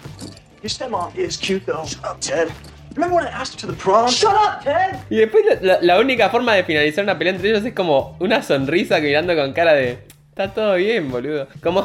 Your 0.62 0.70
stepmom 0.70 1.14
is 1.16 1.36
cute, 1.36 1.64
though. 1.64 1.84
Shut 1.86 2.04
up, 2.04 2.20
Ted. 2.20 2.52
Remember 2.96 3.16
when 3.16 3.26
I 3.26 3.30
asked 3.30 3.60
her 3.60 3.66
to 3.68 3.72
the 3.74 3.78
prom? 3.80 4.08
Shut 4.08 4.34
up, 4.34 4.64
Ted! 4.64 4.98
y 5.10 5.16
después 5.16 5.44
la, 5.60 5.78
la 5.82 6.00
única 6.00 6.30
forma 6.30 6.54
de 6.54 6.64
finalizar 6.64 7.04
una 7.04 7.16
pelea 7.16 7.34
entre 7.34 7.50
ellos 7.50 7.64
es 7.64 7.74
como 7.74 8.16
una 8.20 8.42
sonrisa 8.42 8.98
mirando 8.98 9.36
con 9.36 9.52
cara 9.52 9.74
de 9.74 9.98
está 10.30 10.52
todo 10.52 10.74
bien 10.74 11.10
boludo 11.10 11.46
como 11.62 11.84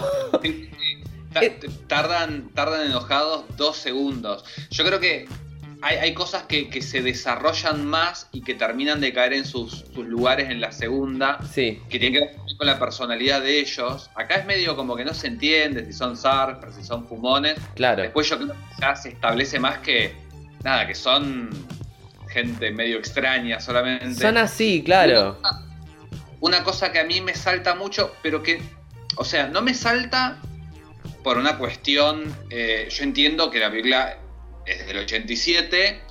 Eh. 1.36 1.58
Tardan, 1.88 2.50
tardan 2.54 2.88
enojados 2.88 3.46
dos 3.56 3.78
segundos. 3.78 4.44
Yo 4.70 4.84
creo 4.84 5.00
que 5.00 5.28
hay, 5.82 5.98
hay 5.98 6.14
cosas 6.14 6.44
que, 6.44 6.70
que 6.70 6.82
se 6.82 7.02
desarrollan 7.02 7.86
más 7.86 8.28
y 8.34 8.42
que 8.42 8.54
terminan 8.54 9.00
de 9.00 9.14
caer 9.14 9.34
en 9.34 9.46
sus, 9.46 9.86
sus 9.94 10.06
lugares 10.06 10.50
en 10.50 10.60
la 10.60 10.72
segunda, 10.72 11.40
sí 11.50 11.82
que 11.90 12.00
tienen 12.00 12.20
que 12.20 12.28
ver 12.28 12.36
con 12.58 12.68
la 12.68 12.78
personalidad 12.78 13.42
de 13.42 13.60
ellos. 13.60 14.10
Acá 14.16 14.36
es 14.36 14.46
medio 14.46 14.76
como 14.76 14.96
que 14.96 15.06
no 15.06 15.14
se 15.14 15.28
entiende 15.28 15.86
si 15.86 15.94
son 15.94 16.18
surfers, 16.18 16.76
si 16.76 16.84
son 16.84 17.08
fumones. 17.08 17.56
claro 17.76 18.02
Después 18.04 18.30
yo 18.30 18.38
creo 18.38 18.50
que 18.50 18.56
ya 18.82 18.96
se 18.96 19.10
establece 19.10 19.58
más 19.58 19.80
que, 19.80 20.14
nada, 20.64 20.88
que 20.88 20.96
son 20.96 21.50
gente 22.30 22.72
medio 22.72 22.98
extraña 22.98 23.60
solamente. 23.60 24.22
son 24.22 24.38
así 24.38 24.82
claro 24.84 25.38
una 26.42 26.64
cosa 26.64 26.92
que 26.92 27.00
a 27.00 27.04
mí 27.04 27.22
me 27.22 27.36
salta 27.36 27.76
mucho, 27.76 28.16
pero 28.24 28.42
que, 28.42 28.62
o 29.16 29.24
sea, 29.24 29.48
no 29.48 29.62
me 29.62 29.74
salta 29.76 30.40
por 31.24 31.38
una 31.38 31.58
cuestión, 31.60 32.36
eh, 32.50 32.88
yo 32.90 33.04
entiendo 33.04 33.52
que 33.52 33.60
la 33.60 33.70
película 33.70 34.18
es 34.66 34.88
del 34.88 34.98
87, 34.98 36.02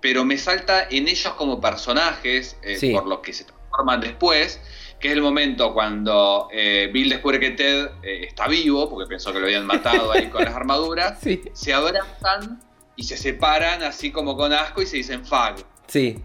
pero 0.00 0.24
me 0.24 0.38
salta 0.38 0.88
en 0.90 1.06
ellos 1.06 1.34
como 1.34 1.60
personajes, 1.60 2.56
eh, 2.62 2.76
Sí. 2.76 2.92
por 2.92 3.06
lo 3.06 3.20
que 3.20 3.34
se 3.34 3.44
transforman 3.44 4.00
después, 4.00 4.58
que 4.98 5.08
es 5.08 5.14
el 5.14 5.20
momento 5.20 5.74
cuando 5.74 6.48
eh, 6.50 6.88
Bill 6.90 7.10
descubre 7.10 7.38
que 7.38 7.50
Ted 7.50 7.88
eh, 8.02 8.24
está 8.26 8.48
vivo, 8.48 8.88
porque 8.88 9.06
pensó 9.06 9.34
que 9.34 9.38
lo 9.38 9.44
habían 9.44 9.66
matado 9.66 10.10
ahí 10.12 10.28
con 10.30 10.44
las 10.46 10.54
armaduras, 10.56 11.18
sí 11.20 11.42
se 11.52 11.74
abrazan 11.74 12.58
y 12.98 13.04
se 13.04 13.16
separan 13.16 13.82
así 13.82 14.10
como 14.12 14.36
con 14.36 14.52
asco 14.52 14.82
y 14.82 14.86
se 14.86 14.98
dicen 14.98 15.24
fag. 15.24 15.56
sí 15.86 16.22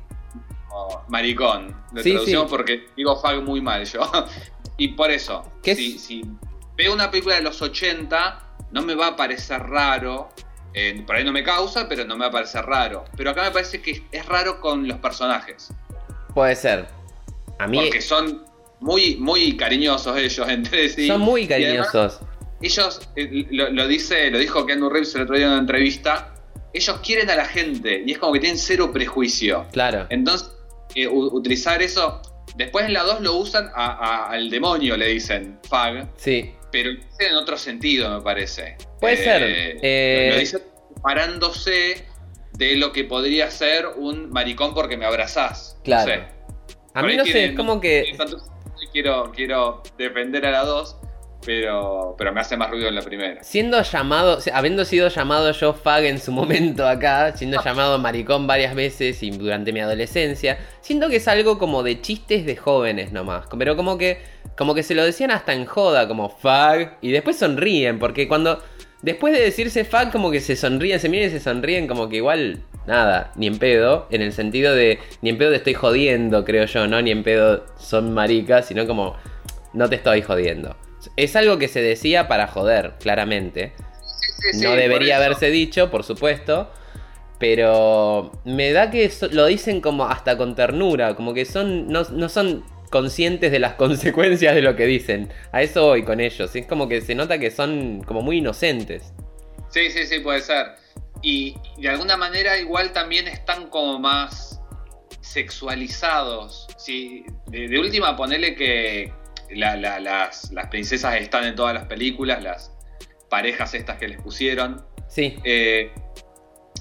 maricón. 1.07 1.75
Lo 1.93 2.01
Sí, 2.01 2.11
traducimos 2.11 2.43
sí. 2.45 2.49
porque 2.49 2.85
digo 2.97 3.15
fag 3.21 3.41
muy 3.43 3.61
mal 3.61 3.85
yo. 3.85 4.01
y 4.77 4.89
por 4.89 5.11
eso, 5.11 5.43
¿Qué 5.61 5.75
si, 5.75 5.95
es? 5.95 6.01
si 6.01 6.23
veo 6.75 6.93
una 6.93 7.11
película 7.11 7.35
de 7.35 7.41
los 7.43 7.61
80, 7.61 8.55
no 8.71 8.81
me 8.81 8.95
va 8.95 9.07
a 9.07 9.15
parecer 9.15 9.61
raro. 9.61 10.29
eh, 10.73 11.03
por 11.05 11.15
ahí 11.15 11.23
no 11.23 11.31
me 11.31 11.43
causa, 11.43 11.87
pero 11.87 12.03
no 12.05 12.15
me 12.15 12.21
va 12.21 12.27
a 12.29 12.31
parecer 12.31 12.65
raro. 12.65 13.05
Pero 13.15 13.29
acá 13.29 13.43
me 13.43 13.51
parece 13.51 13.79
que 13.81 14.03
es 14.11 14.25
raro 14.25 14.59
con 14.59 14.87
los 14.87 14.97
personajes. 14.97 15.69
puede 16.33 16.55
ser 16.55 16.87
a 17.59 17.67
mí 17.67 17.77
Porque 17.77 18.01
son 18.01 18.43
muy, 18.79 19.17
muy 19.17 19.55
cariñosos 19.55 20.17
ellos 20.17 20.49
entre 20.49 20.89
sí. 20.89 21.05
son 21.05 21.21
muy 21.21 21.43
además, 21.45 21.87
cariñosos 21.91 22.19
ellos, 22.61 23.01
eh, 23.15 23.45
lo, 23.51 23.69
lo 23.69 23.87
dice, 23.87 24.31
lo 24.31 24.39
dijo 24.39 24.65
Keanu 24.65 24.89
Reeves 24.89 25.13
el 25.15 25.23
otro 25.23 25.35
día 25.35 25.45
en 25.45 25.51
una 25.51 25.59
entrevista, 25.61 26.32
ellos 26.73 26.99
quieren 27.03 27.29
a 27.29 27.35
la 27.35 27.45
gente 27.45 28.03
y 28.05 28.11
es 28.11 28.17
como 28.17 28.33
que 28.33 28.39
tienen 28.39 28.57
cero 28.57 28.91
prejuicio. 28.91 29.65
claro 29.71 30.07
Entonces, 30.09 30.51
eh, 30.95 31.07
utilizar 31.07 31.81
eso. 31.81 32.21
Después 32.55 32.85
en 32.85 32.93
la 32.93 33.03
2 33.03 33.21
lo 33.21 33.35
usan 33.37 33.69
a- 33.73 33.93
a- 33.93 34.29
al 34.31 34.49
demonio, 34.49 34.95
le 34.97 35.07
dicen, 35.07 35.59
Fag. 35.69 36.07
sí 36.17 36.53
pero 36.71 36.89
lo 36.91 36.97
en 37.19 37.35
otro 37.35 37.55
sentido, 37.55 38.09
me 38.17 38.21
parece. 38.23 38.75
Puede 38.99 39.13
Eh, 39.13 39.17
ser, 39.23 39.43
eh, 39.83 40.29
Lo 40.33 40.39
dice 40.39 40.57
parándose 41.03 42.03
de 42.53 42.75
lo 42.77 42.91
que 42.91 43.03
podría 43.03 43.51
ser 43.51 43.85
un 43.95 44.31
maricón 44.31 44.73
porque 44.73 44.97
me 44.97 45.05
abrazás. 45.05 45.75
No 45.77 45.83
Claro. 45.83 46.11
sé. 46.11 46.23
A 46.95 47.03
mí 47.03 47.15
no 47.15 47.25
sé, 47.25 47.45
es 47.45 47.55
como 47.55 47.79
que 47.79 48.15
quiero, 48.91 49.31
quiero 49.35 49.83
defender 49.99 50.45
a 50.47 50.51
la 50.51 50.63
dos, 50.65 50.97
pero, 51.45 52.15
pero 52.17 52.33
me 52.33 52.41
hace 52.41 52.57
más 52.57 52.69
ruido 52.69 52.87
en 52.87 52.95
la 52.95 53.01
primera. 53.01 53.43
siendo 53.43 53.81
llamado, 53.81 54.39
habiendo 54.53 54.85
sido 54.85 55.07
llamado 55.09 55.51
yo 55.51 55.73
fag 55.73 56.05
en 56.05 56.19
su 56.19 56.31
momento 56.31 56.87
acá, 56.87 57.35
siendo 57.35 57.61
llamado 57.63 57.97
maricón 57.99 58.47
varias 58.47 58.75
veces 58.75 59.21
y 59.23 59.31
durante 59.31 59.73
mi 59.73 59.79
adolescencia, 59.79 60.57
siento 60.81 61.09
que 61.09 61.17
es 61.17 61.27
algo 61.27 61.57
como 61.57 61.83
de 61.83 62.01
chistes 62.01 62.45
de 62.45 62.55
jóvenes 62.55 63.11
nomás, 63.11 63.45
pero 63.57 63.75
como 63.75 63.97
que 63.97 64.21
como 64.55 64.75
que 64.75 64.83
se 64.83 64.93
lo 64.93 65.03
decían 65.03 65.31
hasta 65.31 65.53
en 65.53 65.65
joda 65.65 66.07
como 66.07 66.29
fag 66.29 66.97
y 67.01 67.11
después 67.11 67.37
sonríen 67.37 67.97
porque 67.97 68.27
cuando 68.27 68.61
después 69.01 69.33
de 69.33 69.41
decirse 69.41 69.83
fag 69.83 70.11
como 70.11 70.31
que 70.31 70.41
se 70.41 70.55
sonríen, 70.55 70.99
se 70.99 71.09
miran 71.09 71.27
y 71.27 71.31
se 71.31 71.39
sonríen 71.39 71.87
como 71.87 72.09
que 72.09 72.17
igual 72.17 72.63
nada, 72.87 73.31
ni 73.35 73.47
en 73.47 73.57
pedo, 73.59 74.07
en 74.11 74.21
el 74.21 74.33
sentido 74.33 74.75
de 74.75 74.99
ni 75.21 75.29
en 75.29 75.37
pedo 75.37 75.51
te 75.51 75.57
estoy 75.57 75.73
jodiendo, 75.73 76.43
creo 76.45 76.65
yo, 76.65 76.87
no 76.87 77.01
ni 77.01 77.11
en 77.11 77.23
pedo 77.23 77.65
son 77.77 78.13
maricas, 78.13 78.67
sino 78.67 78.87
como 78.87 79.15
no 79.73 79.89
te 79.89 79.95
estoy 79.95 80.21
jodiendo. 80.21 80.75
Es 81.15 81.35
algo 81.35 81.57
que 81.57 81.67
se 81.67 81.81
decía 81.81 82.27
para 82.27 82.47
joder, 82.47 82.93
claramente. 82.99 83.73
Sí, 83.77 84.51
sí, 84.51 84.59
sí, 84.59 84.65
no 84.65 84.75
debería 84.75 85.17
haberse 85.17 85.49
dicho, 85.49 85.89
por 85.91 86.03
supuesto. 86.03 86.69
Pero 87.39 88.31
me 88.45 88.71
da 88.71 88.89
que 88.89 89.09
so- 89.09 89.27
lo 89.27 89.45
dicen 89.47 89.81
como 89.81 90.05
hasta 90.05 90.37
con 90.37 90.55
ternura, 90.55 91.15
como 91.15 91.33
que 91.33 91.45
son 91.45 91.87
no, 91.87 92.03
no 92.03 92.29
son 92.29 92.63
conscientes 92.89 93.51
de 93.51 93.59
las 93.59 93.73
consecuencias 93.75 94.55
de 94.55 94.61
lo 94.61 94.75
que 94.75 94.85
dicen. 94.85 95.29
A 95.51 95.61
eso 95.61 95.87
voy 95.87 96.03
con 96.03 96.19
ellos. 96.19 96.55
Es 96.55 96.65
como 96.67 96.87
que 96.87 97.01
se 97.01 97.15
nota 97.15 97.39
que 97.39 97.51
son 97.51 98.01
como 98.03 98.21
muy 98.21 98.37
inocentes. 98.37 99.13
Sí, 99.69 99.89
sí, 99.89 100.05
sí, 100.05 100.19
puede 100.19 100.41
ser. 100.41 100.67
Y 101.21 101.55
de 101.77 101.89
alguna 101.89 102.15
manera 102.17 102.57
igual 102.59 102.91
también 102.93 103.27
están 103.27 103.67
como 103.69 103.99
más 103.99 104.61
sexualizados. 105.21 106.67
Sí, 106.77 107.25
de, 107.47 107.67
de 107.67 107.79
última 107.79 108.15
ponele 108.15 108.55
que 108.55 109.11
la- 109.51 109.75
la- 109.75 109.99
las, 109.99 110.51
las 110.51 110.67
princesas 110.67 111.15
están 111.15 111.45
en 111.45 111.55
todas 111.55 111.73
las 111.73 111.85
películas, 111.85 112.41
las 112.43 112.71
parejas 113.29 113.73
estas 113.73 113.97
que 113.97 114.07
les 114.07 114.21
pusieron. 114.21 114.85
Sí, 115.07 115.37
Eh, 115.43 115.91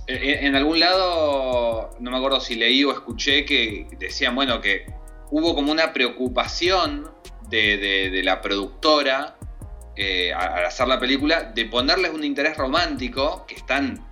en 0.06 0.46
en 0.46 0.56
algún 0.56 0.80
lado, 0.80 1.90
no 2.00 2.10
me 2.10 2.16
acuerdo 2.16 2.40
si 2.40 2.54
leí 2.56 2.82
o 2.84 2.92
escuché 2.92 3.44
que 3.44 3.86
decían, 3.98 4.34
bueno, 4.34 4.60
que 4.60 4.86
hubo 5.30 5.54
como 5.54 5.70
una 5.70 5.92
preocupación 5.92 7.10
de, 7.48 7.76
de- 7.76 8.10
de 8.10 8.22
la 8.22 8.40
productora 8.40 9.36
eh, 9.94 10.32
al 10.32 10.64
hacer 10.64 10.88
la 10.88 10.98
película 10.98 11.42
de 11.54 11.66
ponerles 11.66 12.10
un 12.12 12.24
interés 12.24 12.56
romántico, 12.56 13.44
que 13.46 13.54
están 13.54 14.02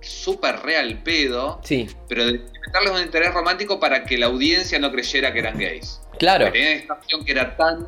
súper 0.00 0.60
real 0.60 1.02
pedo, 1.02 1.60
sí, 1.64 1.88
pero 2.08 2.26
de 2.26 2.32
meterles 2.66 2.92
un 2.92 3.02
interés 3.02 3.32
romántico 3.34 3.80
para 3.80 4.04
que 4.04 4.16
la 4.18 4.26
audiencia 4.26 4.78
no 4.78 4.92
creyera 4.92 5.32
que 5.32 5.38
eran 5.40 5.58
gays. 5.58 6.00
Claro. 6.18 6.46
Que 6.46 6.52
tenían 6.52 6.72
esta 6.78 6.94
opción 6.94 7.24
que 7.24 7.32
era 7.32 7.56
tan... 7.56 7.86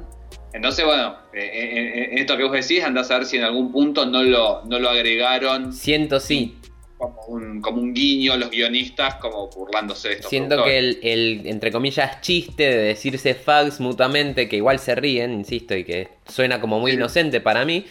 Entonces, 0.53 0.85
bueno, 0.85 1.17
eh, 1.33 1.39
eh, 1.43 1.93
eh, 1.95 2.09
esto 2.15 2.37
que 2.37 2.43
vos 2.45 2.53
decís, 2.53 2.83
andás 2.83 3.11
a 3.11 3.19
ver 3.19 3.27
si 3.27 3.37
en 3.37 3.45
algún 3.45 3.71
punto 3.71 4.05
no 4.07 4.23
lo, 4.23 4.65
no 4.65 4.79
lo 4.81 4.89
agregaron 4.91 5.73
Siento 5.73 6.19
sí. 6.19 6.57
como 6.99 7.23
un, 7.29 7.61
como 7.61 7.81
un 7.81 7.95
guiño 7.95 8.37
los 8.37 8.51
guionistas, 8.51 9.15
como 9.17 9.49
burlándose 9.49 10.09
de 10.09 10.15
estos 10.15 10.29
Siento 10.31 10.65
que 10.65 10.77
el, 10.77 10.99
el, 11.05 11.47
entre 11.47 11.71
comillas, 11.71 12.21
chiste 12.21 12.65
de 12.65 12.77
decirse 12.83 13.35
fags 13.35 13.79
mutuamente, 13.79 14.49
que 14.49 14.57
igual 14.57 14.81
se 14.81 14.97
ríen, 14.97 15.33
insisto, 15.35 15.77
y 15.77 15.85
que 15.85 16.09
suena 16.27 16.61
como 16.61 16.81
muy 16.81 16.91
Sí. 16.91 16.97
inocente 16.97 17.41
para 17.41 17.65
mí, 17.65 17.85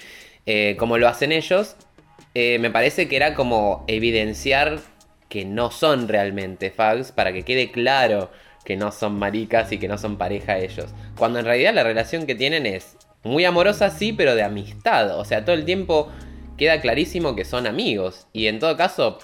eh, 0.46 0.75
como 0.77 0.98
lo 0.98 1.08
hacen 1.08 1.31
ellos, 1.31 1.77
eh, 2.36 2.60
me 2.60 2.69
parece 2.72 3.08
que 3.08 3.15
era 3.15 3.36
como 3.36 3.86
evidenciar 3.88 4.79
que 5.29 5.46
no 5.46 5.72
son 5.72 6.08
realmente 6.10 6.72
fags, 6.72 7.12
para 7.13 7.31
que 7.31 7.43
quede 7.43 7.72
claro 7.72 8.31
que 8.70 8.78
no 8.78 8.92
son 8.92 9.17
maricas 9.17 9.72
y 9.72 9.80
que 9.80 9.88
no 9.88 9.98
son 9.98 10.20
pareja 10.20 10.60
ellos. 10.60 10.91
Cuando 11.17 11.39
en 11.39 11.46
realidad 11.46 11.74
la 11.74 11.82
relación 11.84 12.28
que 12.28 12.36
tienen 12.36 12.67
es 12.67 12.98
muy 13.24 13.43
amorosa, 13.43 13.89
sí, 13.89 14.13
pero 14.13 14.36
de 14.36 14.43
amistad. 14.43 15.17
O 15.17 15.26
sea, 15.26 15.43
todo 15.43 15.56
el 15.56 15.65
tiempo 15.65 16.08
queda 16.56 16.80
clarísimo 16.80 17.36
que 17.36 17.46
son 17.46 17.65
amigos. 17.65 18.28
Y 18.32 18.46
en 18.46 18.60
todo 18.60 18.78
caso, 18.78 19.17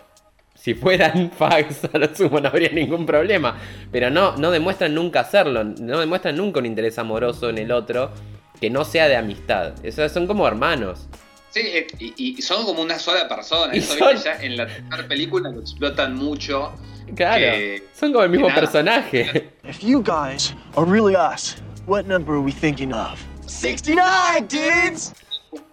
si 0.56 0.74
fueran 0.74 1.30
fags, 1.38 1.82
a 1.93 2.00
lo 2.00 2.15
sumo 2.15 2.39
no 2.39 2.48
habría 2.48 2.69
ningún 2.69 3.06
problema. 3.06 3.56
Pero 3.91 4.10
no, 4.10 4.36
no 4.36 4.50
demuestran 4.50 4.96
nunca 4.96 5.19
hacerlo. 5.19 5.63
No 5.63 6.00
demuestran 6.00 6.38
nunca 6.38 6.60
un 6.60 6.65
interés 6.65 6.98
amoroso 6.98 7.48
en 7.52 7.60
el 7.60 7.72
otro 7.72 8.10
que 8.60 8.72
no 8.72 8.84
sea 8.84 9.08
de 9.08 9.15
amistad. 9.15 9.74
Eso 9.86 10.10
son 10.10 10.26
como 10.26 10.48
hermanos. 10.48 11.08
Sí, 11.52 11.60
eh, 11.62 11.86
y, 12.00 12.36
y 12.39 12.41
son 12.41 12.65
como 12.65 12.82
una 12.82 12.98
sola 12.98 13.28
persona. 13.30 13.74
Eso 13.76 13.93
son- 13.96 14.17
ya 14.17 14.41
en 14.41 14.58
la 14.58 14.65
tercera 14.65 15.08
película 15.08 15.52
lo 15.52 15.60
explotan 15.60 16.15
mucho. 16.15 16.74
Claro. 17.15 17.39
Que- 17.41 17.84
Son 17.94 18.12
como 18.12 18.24
el 18.24 18.30
mismo 18.32 18.48
personaje. 18.54 19.52
If 19.63 19.80
you 19.80 20.02
guys 20.04 20.54
are 20.76 20.86
really 20.89 21.15
us, 21.15 21.58
what 21.86 22.06
number 22.06 22.34
are 22.36 22.41
we 22.44 22.52
thinking 22.52 22.94
of? 22.94 23.20
69, 23.48 24.41
dudes! 24.50 25.13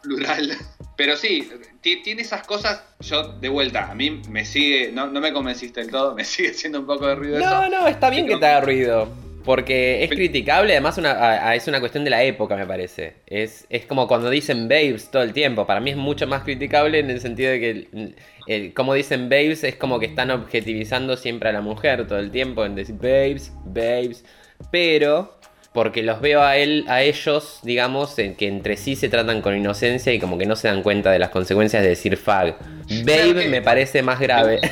plural. 0.02 0.52
Pero 0.96 1.16
sí, 1.16 1.48
ti- 1.80 2.02
tiene 2.02 2.22
esas 2.22 2.46
cosas. 2.46 2.82
Yo, 3.00 3.32
de 3.40 3.48
vuelta, 3.48 3.90
a 3.90 3.94
mí 3.94 4.22
me 4.28 4.44
sigue. 4.44 4.92
No, 4.92 5.06
no 5.06 5.20
me 5.20 5.32
convenciste 5.32 5.80
del 5.80 5.90
todo, 5.90 6.14
me 6.16 6.24
sigue 6.24 6.50
haciendo 6.50 6.80
un 6.80 6.86
poco 6.86 7.06
de 7.06 7.14
ruido 7.14 7.38
No, 7.40 7.62
eso. 7.64 7.70
no, 7.70 7.86
está 7.88 8.10
bien 8.10 8.26
que 8.26 8.36
te 8.36 8.46
haga 8.46 8.60
ruido. 8.60 9.08
Porque 9.44 10.04
es 10.04 10.10
criticable, 10.10 10.72
además 10.72 10.98
una, 10.98 11.12
a- 11.12 11.48
a- 11.48 11.54
es 11.56 11.66
una 11.66 11.80
cuestión 11.80 12.04
de 12.04 12.10
la 12.10 12.22
época, 12.22 12.54
me 12.56 12.66
parece. 12.66 13.14
Es, 13.26 13.66
es 13.70 13.86
como 13.86 14.06
cuando 14.06 14.30
dicen 14.30 14.68
babes 14.68 15.10
todo 15.10 15.22
el 15.22 15.32
tiempo. 15.32 15.66
Para 15.66 15.80
mí 15.80 15.90
es 15.90 15.96
mucho 15.96 16.26
más 16.26 16.42
criticable 16.44 16.98
en 17.00 17.10
el 17.10 17.20
sentido 17.20 17.50
de 17.50 17.60
que, 17.60 17.70
el- 17.70 18.14
el- 18.46 18.74
como 18.74 18.94
dicen 18.94 19.28
babes, 19.28 19.64
es 19.64 19.76
como 19.76 19.98
que 19.98 20.06
están 20.06 20.30
objetivizando 20.30 21.16
siempre 21.16 21.48
a 21.48 21.52
la 21.52 21.60
mujer 21.60 22.06
todo 22.06 22.18
el 22.18 22.30
tiempo 22.30 22.64
en 22.64 22.74
decir 22.76 22.94
babes, 22.96 23.52
babes. 23.64 24.24
Pero, 24.70 25.38
porque 25.72 26.02
los 26.02 26.20
veo 26.20 26.42
a 26.42 26.56
él, 26.56 26.84
a 26.86 27.02
ellos, 27.02 27.60
digamos, 27.64 28.14
que 28.14 28.46
entre 28.46 28.76
sí 28.76 28.94
se 28.94 29.08
tratan 29.08 29.40
con 29.42 29.56
inocencia 29.56 30.12
y 30.12 30.20
como 30.20 30.38
que 30.38 30.46
no 30.46 30.54
se 30.54 30.68
dan 30.68 30.82
cuenta 30.82 31.10
de 31.10 31.18
las 31.18 31.30
consecuencias 31.30 31.82
de 31.82 31.88
decir 31.88 32.16
fag. 32.16 32.56
Babe 33.04 33.48
me 33.48 33.60
parece 33.62 34.02
más 34.02 34.20
grave. 34.20 34.60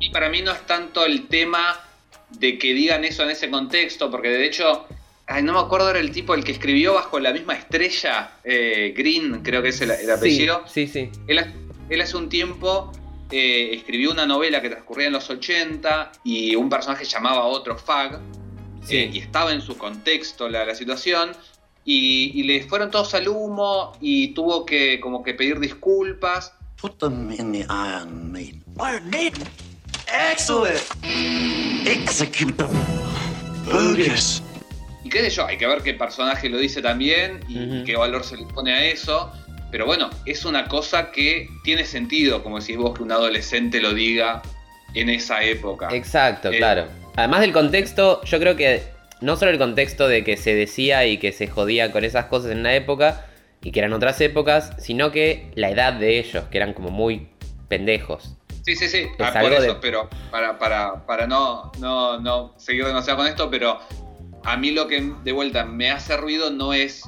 Y 0.00 0.10
para 0.10 0.28
mí 0.28 0.42
no 0.42 0.50
es 0.50 0.60
tanto 0.66 1.06
el 1.06 1.28
tema 1.28 1.78
de 2.38 2.58
que 2.58 2.74
digan 2.74 3.04
eso 3.04 3.22
en 3.22 3.30
ese 3.30 3.50
contexto, 3.50 4.10
porque 4.10 4.28
de 4.28 4.44
hecho, 4.46 4.86
ay, 5.26 5.42
no 5.42 5.52
me 5.52 5.60
acuerdo, 5.60 5.90
era 5.90 5.98
el 6.00 6.10
tipo 6.12 6.34
el 6.34 6.44
que 6.44 6.52
escribió 6.52 6.94
bajo 6.94 7.18
la 7.20 7.32
misma 7.32 7.54
estrella, 7.54 8.32
eh, 8.44 8.92
Green, 8.96 9.42
creo 9.42 9.62
que 9.62 9.68
es 9.70 9.80
el, 9.80 9.90
el 9.90 10.10
apellido. 10.10 10.62
Sí, 10.66 10.86
sí, 10.86 11.10
sí. 11.12 11.20
Él, 11.26 11.38
ha- 11.38 11.52
él 11.88 12.00
hace 12.00 12.16
un 12.16 12.28
tiempo 12.28 12.90
eh, 13.30 13.70
escribió 13.74 14.10
una 14.10 14.26
novela 14.26 14.60
que 14.60 14.68
transcurría 14.70 15.06
en 15.06 15.12
los 15.14 15.30
80 15.30 16.12
y 16.24 16.54
un 16.54 16.68
personaje 16.68 17.04
llamaba 17.04 17.42
a 17.42 17.44
otro 17.46 17.76
Fag, 17.78 18.20
Sí. 18.84 18.96
eh, 18.96 19.10
y 19.12 19.18
estaba 19.20 19.52
en 19.52 19.60
su 19.62 19.76
contexto 19.78 20.48
la, 20.48 20.64
la 20.64 20.74
situación. 20.74 21.30
Y, 21.84 22.30
y 22.38 22.42
le 22.44 22.62
fueron 22.62 22.90
todos 22.92 23.12
al 23.14 23.26
humo 23.28 23.92
y 24.00 24.28
tuvo 24.34 24.64
que 24.64 25.00
como 25.00 25.22
que 25.22 25.34
pedir 25.34 25.58
disculpas. 25.58 26.52
Put 26.80 26.98
them 26.98 27.30
in 27.32 27.52
the 27.52 27.60
Iron 27.60 28.30
Maiden. 28.32 28.62
Excellent! 30.08 30.80
Execute 31.86 32.52
them. 32.54 32.68
Bogus! 33.64 34.42
Y 35.04 35.08
qué 35.08 35.20
sé 35.20 35.30
yo, 35.30 35.46
hay 35.46 35.56
que 35.56 35.66
ver 35.66 35.82
qué 35.82 35.94
personaje 35.94 36.48
lo 36.48 36.58
dice 36.58 36.80
también 36.82 37.40
y 37.48 37.84
qué 37.84 37.96
valor 37.96 38.24
se 38.24 38.36
le 38.36 38.44
pone 38.46 38.72
a 38.72 38.84
eso. 38.84 39.32
Pero 39.70 39.86
bueno, 39.86 40.10
es 40.26 40.44
una 40.44 40.68
cosa 40.68 41.10
que 41.10 41.48
tiene 41.64 41.84
sentido, 41.84 42.42
como 42.42 42.60
decís 42.60 42.76
vos, 42.76 42.96
que 42.96 43.02
un 43.02 43.10
adolescente 43.12 43.80
lo 43.80 43.94
diga 43.94 44.42
en 44.94 45.08
esa 45.08 45.42
época. 45.42 45.88
Exacto, 45.92 46.50
Eh, 46.50 46.58
claro. 46.58 46.86
Además 47.16 47.40
del 47.40 47.52
contexto, 47.52 48.22
yo 48.24 48.38
creo 48.38 48.56
que 48.56 48.82
no 49.20 49.36
solo 49.36 49.50
el 49.50 49.58
contexto 49.58 50.08
de 50.08 50.24
que 50.24 50.36
se 50.36 50.54
decía 50.54 51.06
y 51.06 51.18
que 51.18 51.32
se 51.32 51.46
jodía 51.46 51.90
con 51.92 52.04
esas 52.04 52.26
cosas 52.26 52.50
en 52.52 52.58
una 52.58 52.74
época 52.74 53.26
y 53.62 53.70
que 53.70 53.80
eran 53.80 53.92
otras 53.92 54.20
épocas, 54.20 54.72
sino 54.78 55.10
que 55.10 55.50
la 55.54 55.70
edad 55.70 55.94
de 55.94 56.18
ellos, 56.18 56.44
que 56.50 56.58
eran 56.58 56.74
como 56.74 56.90
muy 56.90 57.28
pendejos. 57.68 58.36
Sí, 58.62 58.76
sí, 58.76 58.88
sí, 58.88 59.06
ah, 59.18 59.32
por 59.40 59.52
eso, 59.52 59.62
de- 59.62 59.74
pero 59.74 60.08
para, 60.30 60.58
para, 60.58 61.04
para 61.06 61.26
no, 61.26 61.72
no, 61.78 62.20
no 62.20 62.54
seguir 62.58 62.84
demasiado 62.86 63.18
con 63.18 63.26
esto, 63.26 63.50
pero 63.50 63.78
a 64.44 64.56
mí 64.56 64.70
lo 64.70 64.86
que 64.88 65.12
de 65.24 65.32
vuelta 65.32 65.64
me 65.64 65.90
hace 65.90 66.16
ruido 66.16 66.50
no 66.50 66.72
es. 66.72 67.02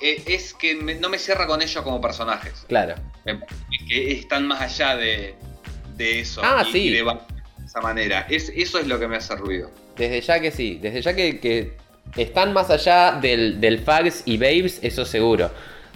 e- 0.00 0.22
Es 0.26 0.52
que 0.54 0.74
me- 0.74 0.94
no 0.96 1.08
me 1.08 1.18
cierra 1.18 1.46
con 1.46 1.62
ellos 1.62 1.82
como 1.82 2.00
personajes. 2.00 2.64
Claro. 2.68 2.94
Que 3.88 4.12
están 4.12 4.46
más 4.46 4.60
allá 4.60 4.96
de, 4.96 5.36
de 5.96 6.20
eso. 6.20 6.40
Ah, 6.44 6.64
y, 6.68 6.72
sí. 6.72 6.78
y 6.88 6.90
de 6.90 7.02
de 7.04 7.64
esa 7.64 7.80
manera. 7.80 8.26
Es, 8.28 8.52
eso 8.54 8.78
es 8.78 8.86
lo 8.86 8.98
que 8.98 9.08
me 9.08 9.16
hace 9.16 9.34
ruido. 9.36 9.70
Desde 9.96 10.20
ya 10.20 10.40
que 10.40 10.50
sí, 10.50 10.78
desde 10.82 11.00
ya 11.02 11.14
que, 11.16 11.40
que 11.40 11.76
están 12.16 12.52
más 12.52 12.70
allá 12.70 13.12
del, 13.20 13.60
del 13.60 13.78
fags 13.80 14.22
y 14.26 14.36
babes, 14.36 14.78
eso 14.82 15.04
seguro. 15.04 15.50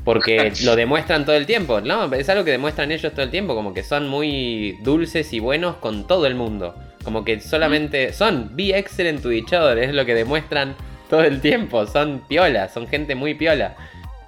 Porque 0.05 0.53
lo 0.65 0.77
demuestran 0.77 1.25
todo 1.25 1.37
el 1.37 1.47
tiempo, 1.47 1.81
¿no? 1.81 2.13
Es 2.15 2.29
algo 2.29 2.45
que 2.45 2.51
demuestran 2.53 2.91
ellos 2.93 3.13
todo 3.13 3.23
el 3.23 3.31
tiempo, 3.31 3.55
como 3.55 3.75
que 3.75 3.83
son 3.83 4.09
muy 4.09 4.79
dulces 4.83 5.33
y 5.33 5.41
buenos 5.41 5.77
con 5.77 6.07
todo 6.07 6.27
el 6.27 6.35
mundo. 6.35 6.75
Como 7.05 7.25
que 7.25 7.41
solamente 7.41 8.13
son 8.13 8.55
be 8.57 8.77
excellent 8.77 9.23
to 9.23 9.31
each 9.33 9.53
other, 9.53 9.79
es 9.79 9.95
lo 9.95 10.05
que 10.05 10.15
demuestran 10.15 10.75
todo 11.09 11.23
el 11.25 11.41
tiempo. 11.41 11.87
Son 11.87 12.23
piola, 12.29 12.69
son 12.69 12.87
gente 12.89 13.15
muy 13.15 13.35
piola. 13.35 13.75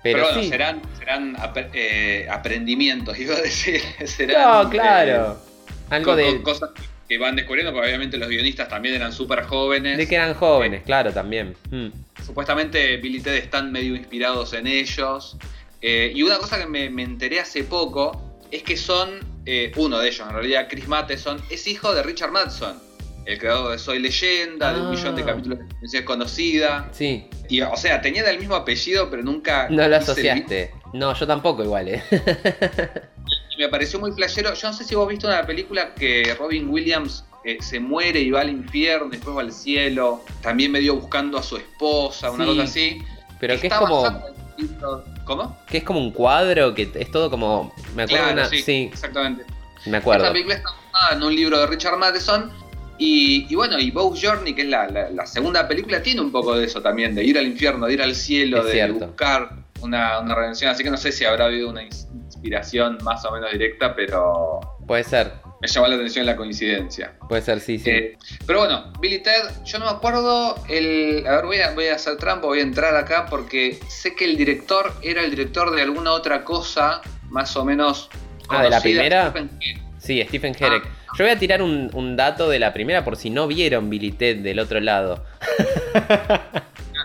Pero, 0.03 0.19
Pero, 0.19 0.29
bueno, 0.31 0.43
sí. 0.43 0.49
serán, 0.49 0.83
serán 0.99 1.37
ap- 1.39 1.57
eh, 1.75 2.27
aprendimientos, 2.31 3.19
iba 3.21 3.37
a 3.37 3.41
decir. 3.41 3.81
serán, 4.05 4.65
No, 4.65 4.71
claro. 4.71 5.39
eh, 5.71 5.73
Algo 5.91 6.11
co- 6.13 6.17
de, 6.17 6.37
co- 6.39 6.43
cosas 6.43 6.71
que 7.09 7.19
van 7.19 7.37
descubriendo, 7.37 7.73
porque 7.73 7.89
obviamente 7.89 8.17
los 8.17 8.29
guionistas 8.29 8.69
también 8.69 8.95
eran 8.97 9.13
súper 9.13 9.43
jóvenes. 9.43 9.97
de 9.99 10.09
que 10.09 10.15
eran 10.17 10.35
jóvenes, 10.35 10.83
claro, 10.83 11.13
también. 11.13 11.55
Mm. 11.71 11.89
Supuestamente 12.25 12.97
Billy 12.97 13.19
y 13.19 13.21
Ted 13.21 13.35
están 13.35 13.71
medio 13.71 13.95
inspirados 13.95 14.53
en 14.55 14.67
ellos. 14.67 15.37
Eh, 15.83 16.12
y 16.14 16.23
una 16.23 16.38
cosa 16.38 16.59
que 16.59 16.66
me, 16.66 16.88
me 16.90 17.03
enteré 17.03 17.40
hace 17.40 17.64
poco 17.64 18.38
es 18.51 18.62
que 18.62 18.77
son, 18.77 19.18
eh, 19.47 19.73
uno 19.77 19.99
de 19.99 20.09
ellos 20.09 20.27
en 20.29 20.35
realidad, 20.35 20.66
Chris 20.71 20.87
Matheson, 20.87 21.42
es 21.51 21.66
hijo 21.66 21.92
de 21.95 22.03
Richard 22.03 22.31
Madson, 22.31 22.79
el 23.27 23.38
creador 23.38 23.73
de 23.73 23.79
Soy 23.79 23.99
Leyenda, 23.99 24.73
de 24.73 24.81
un 24.81 24.87
Ah. 24.87 24.90
millón 24.90 25.16
de 25.16 25.25
capítulos 25.25 25.59
de 25.59 25.64
Ciencia 25.79 26.01
Desconocida. 26.01 26.88
Sí, 26.92 27.27
Y, 27.49 27.61
o 27.61 27.77
sea, 27.77 28.01
tenían 28.01 28.27
el 28.27 28.38
mismo 28.38 28.55
apellido, 28.55 29.11
pero 29.11 29.23
nunca. 29.23 29.68
no 29.68 29.77
lo 29.77 29.85
el 29.85 29.95
asociaste. 29.95 30.73
No, 30.92 31.14
yo 31.14 31.27
tampoco 31.27 31.62
igual, 31.64 31.88
¿eh? 31.88 32.03
Me 33.59 33.68
pareció 33.68 34.01
muy 34.01 34.11
flashero. 34.12 34.55
Yo 34.55 34.68
no 34.68 34.75
sé 34.75 34.85
si 34.85 34.95
vos 34.95 35.09
viste 35.09 35.27
una 35.27 35.45
película 35.47 35.95
que 35.95 36.35
Robin 36.38 36.68
Williams 36.68 37.25
eh, 37.45 37.59
se 37.61 37.79
muere 37.81 38.21
y 38.21 38.31
va 38.31 38.40
al 38.40 38.51
infierno, 38.51 39.09
después 39.11 39.37
va 39.37 39.40
al 39.42 39.53
cielo. 39.53 40.25
También 40.40 40.73
medio 40.73 40.95
buscando 40.97 41.38
a 41.38 41.42
su 41.42 41.57
esposa, 41.57 42.31
una 42.31 42.45
Sí, 42.45 42.51
cosa 42.51 42.62
así. 42.62 42.99
Pero 43.38 43.53
que 43.61 43.66
es 43.66 43.73
Está 43.73 43.79
como, 43.79 44.03
¿Cómo? 45.25 45.57
que 45.69 45.79
es 45.79 45.85
como 45.85 46.01
un 46.01 46.11
cuadro, 46.11 46.75
que 46.75 46.91
es 46.95 47.11
todo 47.11 47.31
como... 47.31 47.73
Me 47.95 48.03
acuerdo 48.05 48.25
Claro, 48.25 48.33
una... 48.41 48.49
sí, 48.49 48.63
sí, 48.63 48.91
exactamente. 48.93 49.45
me 49.87 49.99
acuerdo. 49.99 50.23
Esta 50.25 50.33
película 50.33 50.57
está 50.57 50.71
basada 50.93 51.17
en 51.17 51.23
un 51.23 51.35
libro 51.35 51.59
de 51.61 51.67
Richard 51.67 51.97
Matheson. 51.99 52.51
Y, 52.99 53.47
y 53.51 53.55
bueno, 53.57 53.79
y 53.79 53.91
Bow 53.91 54.15
Journey, 54.21 54.55
que 54.55 54.63
es 54.63 54.69
la, 54.69 54.87
la- 54.89 55.11
la 55.11 55.27
segunda 55.27 55.67
película, 55.67 56.03
tiene 56.03 56.21
un 56.21 56.31
poco 56.31 56.55
de 56.55 56.67
eso 56.67 56.81
también, 56.83 57.15
de 57.15 57.25
ir 57.25 57.37
al 57.39 57.47
infierno, 57.47 57.87
de 57.87 57.95
ir 57.95 58.03
al 58.03 58.15
cielo, 58.15 58.59
Es 58.59 58.65
de 58.67 58.73
cierto. 58.73 59.07
buscar 59.07 59.51
una, 59.81 60.21
una 60.21 60.35
redención. 60.35 60.71
Así 60.71 60.85
que 60.85 60.91
no 60.91 60.97
sé 60.97 61.11
si 61.11 61.25
habrá 61.25 61.47
habido 61.47 61.69
una 61.71 61.83
ins- 61.83 62.07
inspiración 62.27 62.99
más 63.03 63.25
o 63.25 63.33
menos 63.33 63.51
directa, 63.51 63.95
pero 63.97 64.61
Puede 64.87 65.03
ser, 65.05 65.33
me 65.62 65.68
llamó 65.68 65.87
la 65.87 65.94
atención 65.94 66.27
la 66.27 66.37
coincidencia. 66.37 67.12
puede 67.29 67.40
ser, 67.40 67.61
sí, 67.61 67.79
sí. 67.79 67.88
Eh, 67.88 68.18
pero 68.46 68.59
bueno, 68.59 68.92
Billy 69.01 69.20
Ted, 69.20 69.42
yo 69.64 69.79
no 69.79 69.85
me 69.85 69.92
acuerdo 69.92 70.57
el. 70.68 71.25
A 71.25 71.37
ver, 71.37 71.46
voy 71.46 71.61
a, 71.61 71.70
voy 71.72 71.87
a 71.87 71.94
hacer 71.94 72.16
trampa, 72.16 72.48
voy 72.48 72.59
a 72.59 72.62
entrar 72.62 72.96
acá 72.96 73.27
porque 73.31 73.79
sé 73.87 74.16
que 74.16 74.25
el 74.25 74.37
director 74.37 74.92
era 75.03 75.22
el 75.22 75.31
director 75.31 75.72
de 75.72 75.83
alguna 75.83 76.12
otra 76.14 76.42
cosa, 76.42 77.01
más 77.31 77.57
o 77.57 77.64
menos. 77.64 78.11
Ah, 78.48 78.64
¿de 78.64 78.70
la 78.70 78.81
primera? 78.81 79.31
Stephen. 79.31 79.51
Sí, 79.98 80.20
Stephen 80.27 80.57
Herek. 80.59 80.85
Ah. 80.85 81.16
Yo 81.16 81.25
voy 81.25 81.33
a 81.33 81.38
tirar 81.38 81.62
un, 81.62 81.90
un 81.94 82.16
dato 82.16 82.48
de 82.48 82.59
la 82.59 82.72
primera 82.72 83.05
por 83.05 83.16
si 83.16 83.31
no 83.31 83.46
vieron 83.46 83.88
Billy 83.88 84.11
Ted 84.11 84.38
del 84.38 84.59
otro 84.59 84.81
lado. 84.81 85.25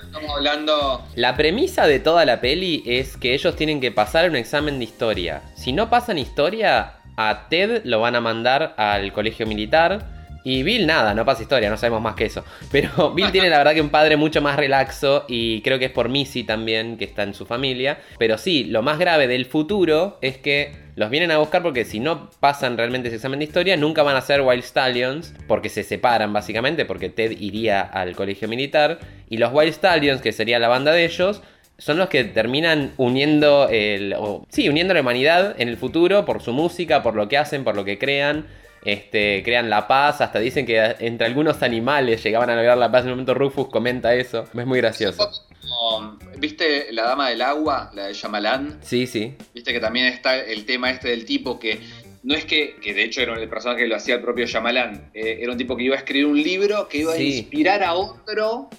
Estamos 0.04 0.32
hablando. 0.36 1.06
La 1.14 1.38
premisa 1.38 1.86
de 1.86 2.00
toda 2.00 2.26
la 2.26 2.42
peli 2.42 2.82
es 2.88 3.18
que 3.18 3.36
ellos 3.36 3.56
tienen 3.56 3.80
que 3.80 3.92
pasar 3.92 4.28
un 4.28 4.36
examen 4.36 4.80
de 4.80 4.86
historia. 4.86 5.44
Si 5.56 5.74
no 5.74 5.92
pasan 5.92 6.18
historia, 6.18 6.94
a 7.18 7.48
Ted 7.50 7.82
lo 7.84 8.00
van 8.00 8.16
a 8.16 8.22
mandar 8.22 8.74
al 8.78 9.12
colegio 9.12 9.46
militar. 9.46 10.16
Y 10.44 10.64
Bill 10.64 10.88
nada, 10.88 11.14
no 11.14 11.26
pasa 11.26 11.42
historia, 11.42 11.70
no 11.70 11.76
sabemos 11.76 12.02
más 12.02 12.16
que 12.16 12.24
eso. 12.24 12.46
Pero 12.72 13.12
Bill 13.16 13.34
tiene 13.34 13.50
la 13.50 13.58
verdad 13.58 13.74
que 13.74 13.82
un 13.82 13.90
padre 13.90 14.16
mucho 14.16 14.42
más 14.42 14.56
relaxo 14.56 15.26
y 15.28 15.62
creo 15.62 15.78
que 15.78 15.86
es 15.86 15.92
por 15.92 16.08
Missy 16.08 16.46
también, 16.46 16.96
que 16.96 17.04
está 17.04 17.24
en 17.24 17.34
su 17.34 17.46
familia. 17.46 17.98
Pero 18.18 18.38
sí, 18.38 18.64
lo 18.64 18.82
más 18.82 18.98
grave 18.98 19.28
del 19.28 19.46
futuro 19.46 20.18
es 20.22 20.38
que 20.38 20.88
los 20.96 21.10
vienen 21.10 21.32
a 21.32 21.38
buscar 21.38 21.62
porque 21.64 21.84
si 21.84 22.00
no 22.00 22.30
pasan 22.40 22.78
realmente 22.78 23.10
ese 23.10 23.18
examen 23.18 23.40
de 23.40 23.46
historia, 23.46 23.76
nunca 23.76 24.04
van 24.04 24.16
a 24.16 24.22
ser 24.22 24.42
Wild 24.42 24.64
Stallions, 24.64 25.34
porque 25.48 25.70
se 25.70 25.84
separan 25.84 26.32
básicamente, 26.32 26.86
porque 26.86 27.10
Ted 27.10 27.32
iría 27.32 27.82
al 27.82 28.16
colegio 28.16 28.48
militar. 28.48 29.00
Y 29.30 29.38
los 29.38 29.52
Wild 29.52 29.74
Stallions, 29.74 30.22
que 30.22 30.32
sería 30.32 30.60
la 30.60 30.70
banda 30.70 30.94
de 30.94 31.04
ellos, 31.04 31.42
son 31.78 31.98
los 31.98 32.10
que 32.10 32.24
terminan 32.24 32.94
uniendo 32.98 33.68
el. 33.70 34.14
o- 34.18 34.46
sí, 34.50 34.68
uniendo 34.70 34.94
la 34.94 35.02
humanidad 35.02 35.56
en 35.60 35.70
el 35.70 35.78
futuro 35.78 36.26
por 36.26 36.42
su 36.42 36.54
música, 36.54 37.04
por 37.04 37.16
lo 37.16 37.28
que 37.28 37.38
hacen, 37.38 37.64
por 37.64 37.76
lo 37.76 37.86
que 37.86 37.98
crean. 37.98 38.48
Este, 38.86 39.42
crean 39.44 39.70
la 39.70 39.88
paz, 39.88 40.22
hasta 40.22 40.40
dicen 40.40 40.66
que 40.66 40.96
entre 41.00 41.28
algunos 41.28 41.62
animales 41.62 42.24
llegaban 42.24 42.50
a 42.50 42.56
lograr 42.56 42.78
la 42.78 42.90
paz. 42.92 43.02
En 43.02 43.08
un 43.08 43.12
momento 43.16 43.34
Rufus 43.34 43.68
comenta 43.68 44.14
eso. 44.16 44.44
Es 44.58 44.66
muy 44.66 44.80
gracioso. 44.80 45.30
como- 45.62 46.18
¿Viste 46.38 46.88
La 46.94 47.04
Dama 47.04 47.30
del 47.30 47.42
Agua, 47.42 47.92
la 47.94 48.06
de 48.08 48.14
Shyamalan? 48.14 48.78
Sí, 48.82 49.06
sí. 49.08 49.36
Viste 49.54 49.74
que 49.74 49.80
también 49.80 50.06
está 50.06 50.38
el 50.38 50.66
tema 50.66 50.90
este 50.92 51.10
del 51.10 51.26
tipo 51.26 51.60
que 51.60 51.80
no 52.24 52.36
es 52.36 52.46
que, 52.46 52.76
que 52.82 52.94
de 52.94 53.04
hecho 53.04 53.22
era 53.22 53.34
el 53.36 53.50
personaje 53.50 53.82
que 53.82 53.88
lo 53.88 53.96
hacía 53.96 54.16
el 54.16 54.22
propio 54.22 54.46
Shyamalan, 54.46 55.10
eh, 55.14 55.40
era 55.42 55.52
un 55.52 55.58
tipo 55.58 55.76
que 55.76 55.84
iba 55.84 55.96
a 55.96 56.00
escribir 56.00 56.26
un 56.28 56.42
libro 56.42 56.88
que 56.88 57.00
iba 57.00 57.14
a 57.14 57.18
Sí. 57.18 57.40
inspirar 57.40 57.84
a 57.84 57.94
otro 57.96 58.70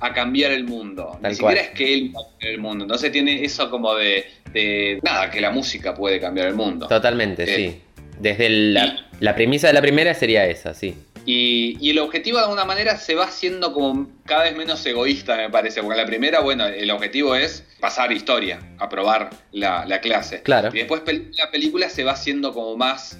a 0.00 0.12
cambiar 0.12 0.52
el 0.52 0.64
mundo. 0.64 1.18
Tal 1.22 1.30
Ni 1.32 1.36
siquiera 1.36 1.60
es 1.62 1.70
que 1.70 1.94
él 1.94 2.00
iba 2.06 2.20
a 2.20 2.24
cambiar 2.30 2.52
el 2.52 2.58
mundo. 2.60 2.84
Entonces 2.84 3.12
tiene 3.12 3.44
eso 3.44 3.70
como 3.70 3.94
de, 3.94 4.26
de 4.52 5.00
nada, 5.02 5.30
que 5.30 5.40
la 5.40 5.50
música 5.50 5.94
puede 5.94 6.20
cambiar 6.20 6.48
el 6.48 6.54
mundo. 6.54 6.86
Totalmente, 6.88 7.42
Eh, 7.44 7.56
sí. 7.56 7.80
Desde 8.20 8.46
el- 8.46 8.74
la, 8.74 9.06
la 9.20 9.34
premisa 9.34 9.66
de 9.66 9.72
la 9.74 9.82
primera 9.82 10.14
sería 10.14 10.46
esa, 10.46 10.72
sí. 10.74 10.94
Y, 11.28 11.76
y 11.80 11.90
el 11.90 11.98
objetivo 11.98 12.38
de 12.38 12.44
alguna 12.44 12.64
manera 12.64 12.96
se 12.96 13.14
va 13.16 13.24
haciendo 13.24 13.72
como 13.72 14.08
cada 14.24 14.44
vez 14.44 14.56
menos 14.56 14.86
egoísta, 14.86 15.36
me 15.36 15.50
parece. 15.50 15.82
Porque 15.82 15.98
la 16.00 16.06
primera, 16.06 16.40
bueno, 16.40 16.66
el 16.66 16.88
objetivo 16.90 17.34
es 17.34 17.64
pasar 17.80 18.12
historia, 18.12 18.60
aprobar 18.78 19.30
la, 19.50 19.84
la 19.86 20.00
clase. 20.00 20.40
Claro. 20.42 20.70
Y 20.72 20.78
después 20.78 21.02
la 21.36 21.50
película 21.50 21.90
se 21.90 22.04
va 22.04 22.12
haciendo 22.12 22.52
como 22.54 22.76
más 22.76 23.18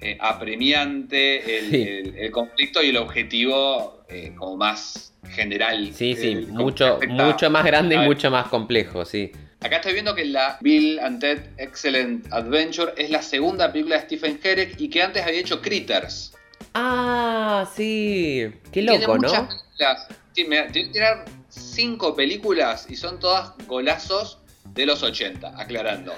eh, 0.00 0.16
apremiante 0.20 1.58
el, 1.58 1.70
Sí. 1.70 1.82
el- 1.82 2.14
el 2.18 2.30
conflicto 2.30 2.82
y 2.82 2.90
el 2.90 2.96
objetivo 2.96 4.04
eh, 4.08 4.32
como 4.36 4.56
más 4.56 5.12
general. 5.38 5.90
Sí, 5.94 6.14
sí, 6.14 6.32
Eh, 6.32 6.46
mucho, 6.50 6.98
mucho 7.08 7.48
más 7.50 7.64
grande 7.64 7.94
y 7.94 7.98
a 7.98 8.02
mucho 8.02 8.30
más 8.30 8.48
complejo, 8.48 9.04
sí. 9.04 9.32
Acá 9.60 9.76
estoy 9.76 9.94
viendo 9.94 10.14
que 10.14 10.24
la 10.26 10.56
Bill 10.60 11.00
and 11.00 11.20
Ted 11.20 11.40
Excellent 11.56 12.30
Adventure 12.32 12.92
es 12.96 13.10
la 13.10 13.22
segunda 13.22 13.72
película 13.72 13.96
de 13.96 14.02
Stephen 14.02 14.38
Herek 14.42 14.80
y 14.80 14.88
que 14.90 15.02
antes 15.02 15.22
había 15.26 15.40
hecho 15.40 15.60
Critters. 15.62 16.32
Ah, 16.74 17.68
sí. 17.74 18.46
Qué 18.70 18.82
Tiene 18.82 18.98
loco, 19.00 19.16
muchas 19.16 19.42
¿no? 19.42 19.48
películas. 19.48 20.06
Sí, 20.34 20.44
me 20.44 20.58
a 20.60 20.68
tirar 20.68 21.24
cinco 21.48 22.14
películas 22.14 22.86
y 22.88 22.94
son 22.94 23.18
todas 23.18 23.52
golazos 23.66 24.38
de 24.74 24.86
los 24.86 25.02
80, 25.02 25.54
aclarando. 25.60 26.14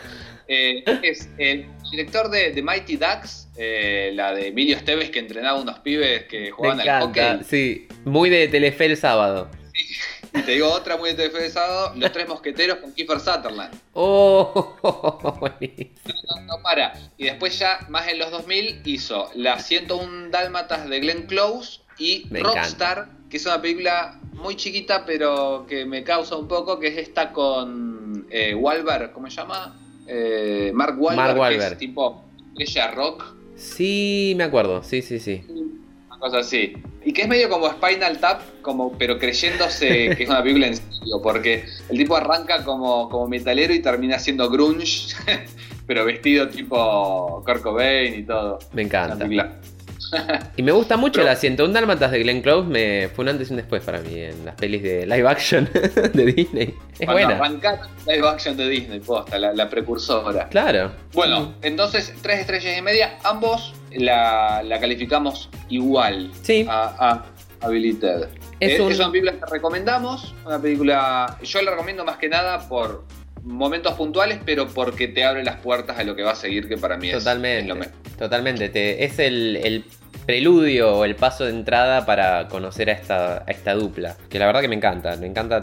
Eh, 0.49 0.83
es 1.03 1.29
el 1.39 1.67
director 1.91 2.29
de, 2.29 2.61
Mighty 2.61 2.97
Ducks, 2.97 3.49
eh, 3.57 4.11
la 4.15 4.35
de 4.35 4.49
Emilio 4.49 4.77
Esteves 4.77 5.09
que 5.11 5.21
entrenaba 5.21 5.59
unos 5.61 5.79
pibes 5.79 6.25
que 6.25 6.41
Me 6.41 6.51
jugaban 6.51 6.81
al 6.81 6.87
encanta, 6.87 7.31
hockey. 7.39 7.45
sí. 7.49 7.89
Muy 8.05 8.31
de 8.31 8.49
Telefe 8.49 8.87
el 8.87 8.97
sábado. 8.97 9.49
Y 10.35 10.43
te 10.43 10.53
digo 10.53 10.71
otra 10.71 10.97
muy 10.97 11.13
de 11.13 11.29
de 11.29 11.51
sábado, 11.51 11.93
Los 11.97 12.13
Tres 12.13 12.29
Mosqueteros 12.29 12.79
con 12.79 12.93
Kiefer 12.93 13.21
Sutherland. 13.21 13.75
Oh. 13.95 14.77
No, 16.31 16.41
no 16.47 16.63
para. 16.63 16.93
Y 17.19 17.25
después 17.25 17.59
ya, 17.59 17.87
más 17.89 18.09
en 18.09 18.19
los 18.19 18.31
2000, 18.31 18.83
hizo 18.85 19.29
Las 19.35 19.67
101 19.67 20.31
Dálmatas 20.31 20.89
de 20.89 21.01
Glenn 21.01 21.27
Close 21.27 21.81
y 21.99 22.27
Me 22.31 22.41
Rockstar, 22.41 23.09
que 23.29 23.37
es 23.37 23.47
una 23.47 23.61
película 23.61 24.21
muy 24.33 24.57
chiquita, 24.57 25.05
pero 25.05 25.67
que 25.69 25.85
me 25.85 26.05
causa 26.05 26.37
un 26.37 26.49
poco, 26.49 26.79
que 26.79 26.89
es 26.89 26.97
esta 26.99 27.33
con 27.33 28.27
eh, 28.31 28.55
Wahlberg, 28.55 29.13
¿cómo 29.13 29.29
se 29.29 29.37
llama? 29.37 29.77
Eh, 30.07 30.71
Mark 30.75 30.97
Wahlberg, 31.01 31.17
Mark 31.17 31.35
que 31.35 31.41
Wahlberg. 31.41 31.73
es 31.73 31.79
tipo 31.79 32.25
estrella 32.59 32.91
rock, 32.93 33.25
Sí, 33.57 34.33
me 34.37 34.45
acuerdo, 34.45 34.83
sí, 34.83 35.03
sí, 35.03 35.21
sí. 35.21 35.45
Una 36.21 36.31
cosa 36.31 36.39
así. 36.39 36.75
Y 37.05 37.13
que 37.13 37.23
es 37.23 37.29
medio 37.29 37.49
como 37.49 37.69
Spinal 37.71 38.19
Tap, 38.19 38.43
como, 38.63 38.93
pero 38.99 39.19
creyéndose 39.19 40.15
que 40.17 40.23
es 40.25 40.29
una 40.29 40.43
película 40.43 40.67
en 40.67 40.77
serio, 40.77 41.21
porque 41.23 41.65
el 41.89 41.97
tipo 41.97 42.17
arranca 42.17 42.63
como, 42.65 43.09
como 43.09 43.27
metalero 43.27 43.73
y 43.73 43.81
termina 43.81 44.19
siendo 44.19 44.51
grunge, 44.51 45.15
pero 45.87 46.05
vestido 46.05 46.49
tipo 46.49 47.43
Kurt 47.45 47.63
Cobain 47.63 48.19
y 48.21 48.23
todo. 48.25 48.59
Me 48.73 48.83
encanta. 48.83 49.27
Y 50.57 50.63
me 50.65 50.73
gusta 50.73 50.97
mucho 50.97 51.21
Pero- 51.21 51.27
la 51.27 51.37
101 51.37 51.73
Dálmatas 51.73 52.11
de 52.11 52.19
Glenn 52.19 52.43
Close, 52.43 52.67
me 52.69 53.09
fue 53.15 53.23
un 53.23 53.29
antes 53.29 53.49
y 53.49 53.53
un 53.53 53.59
después 53.59 53.81
para 53.85 54.01
mí 54.01 54.19
en 54.19 54.45
las 54.45 54.57
pelis 54.57 54.83
de 54.83 55.07
live 55.07 55.29
action 55.29 55.69
de 55.73 56.25
Disney. 56.27 56.75
Es 56.99 57.07
Cuando 57.07 57.37
buena. 57.37 57.89
live 58.09 58.29
action 58.29 58.57
de 58.57 58.69
Disney, 58.69 58.99
posta, 58.99 59.39
la, 59.39 59.53
la 59.53 59.71
precursora. 59.71 60.49
Claro. 60.49 60.91
Bueno, 61.13 61.55
entonces, 61.63 62.13
tres 62.23 62.41
estrellas 62.41 62.77
y 62.77 62.83
media, 62.83 63.19
ambos 63.23 63.73
la, 63.93 64.63
la 64.65 64.81
calificamos 64.81 65.49
igual 65.69 66.31
Sí. 66.43 66.67
a, 66.69 66.95
a 66.99 67.67
Habilited. 67.67 68.29
Es 68.61 68.73
Es, 68.75 68.81
un- 68.81 68.93
es 68.93 68.99
una 68.99 69.11
película 69.11 69.33
que 69.33 69.47
recomendamos, 69.53 70.35
una 70.45 70.59
película, 70.61 71.37
yo 71.43 71.63
la 71.63 71.71
recomiendo 71.73 72.05
más 72.05 72.17
que 72.19 72.29
nada 72.29 72.69
por 72.69 73.05
momentos 73.43 73.95
puntuales, 73.95 74.39
pero 74.45 74.69
porque 74.69 75.09
te 75.09 75.25
abre 75.25 75.43
las 75.45 75.57
puertas 75.57 75.99
a 75.99 76.05
lo 76.05 76.15
que 76.15 76.23
va 76.23 76.33
a 76.33 76.37
seguir, 76.37 76.69
que 76.69 76.77
para 76.77 76.97
mí 76.99 77.09
es, 77.09 77.17
es 77.17 77.25
Totalmente. 77.25 77.69
lo 77.69 77.77
mejor. 77.77 77.93
Totalmente. 78.19 78.69
Te- 78.69 79.03
es 79.05 79.19
el, 79.19 79.57
el 79.57 79.85
preludio 80.27 80.95
o 80.99 81.05
el 81.07 81.17
paso 81.17 81.45
de 81.45 81.51
entrada 81.51 82.05
para 82.05 82.49
conocer 82.49 82.91
a 82.91 82.93
esta, 82.93 83.39
a 83.39 83.51
esta 83.51 83.73
dupla. 83.75 84.17
Que 84.29 84.39
la 84.39 84.47
verdad 84.47 84.61
que 84.61 84.69
me 84.69 84.77
encanta. 84.77 85.17
Me 85.17 85.27
encanta 85.27 85.63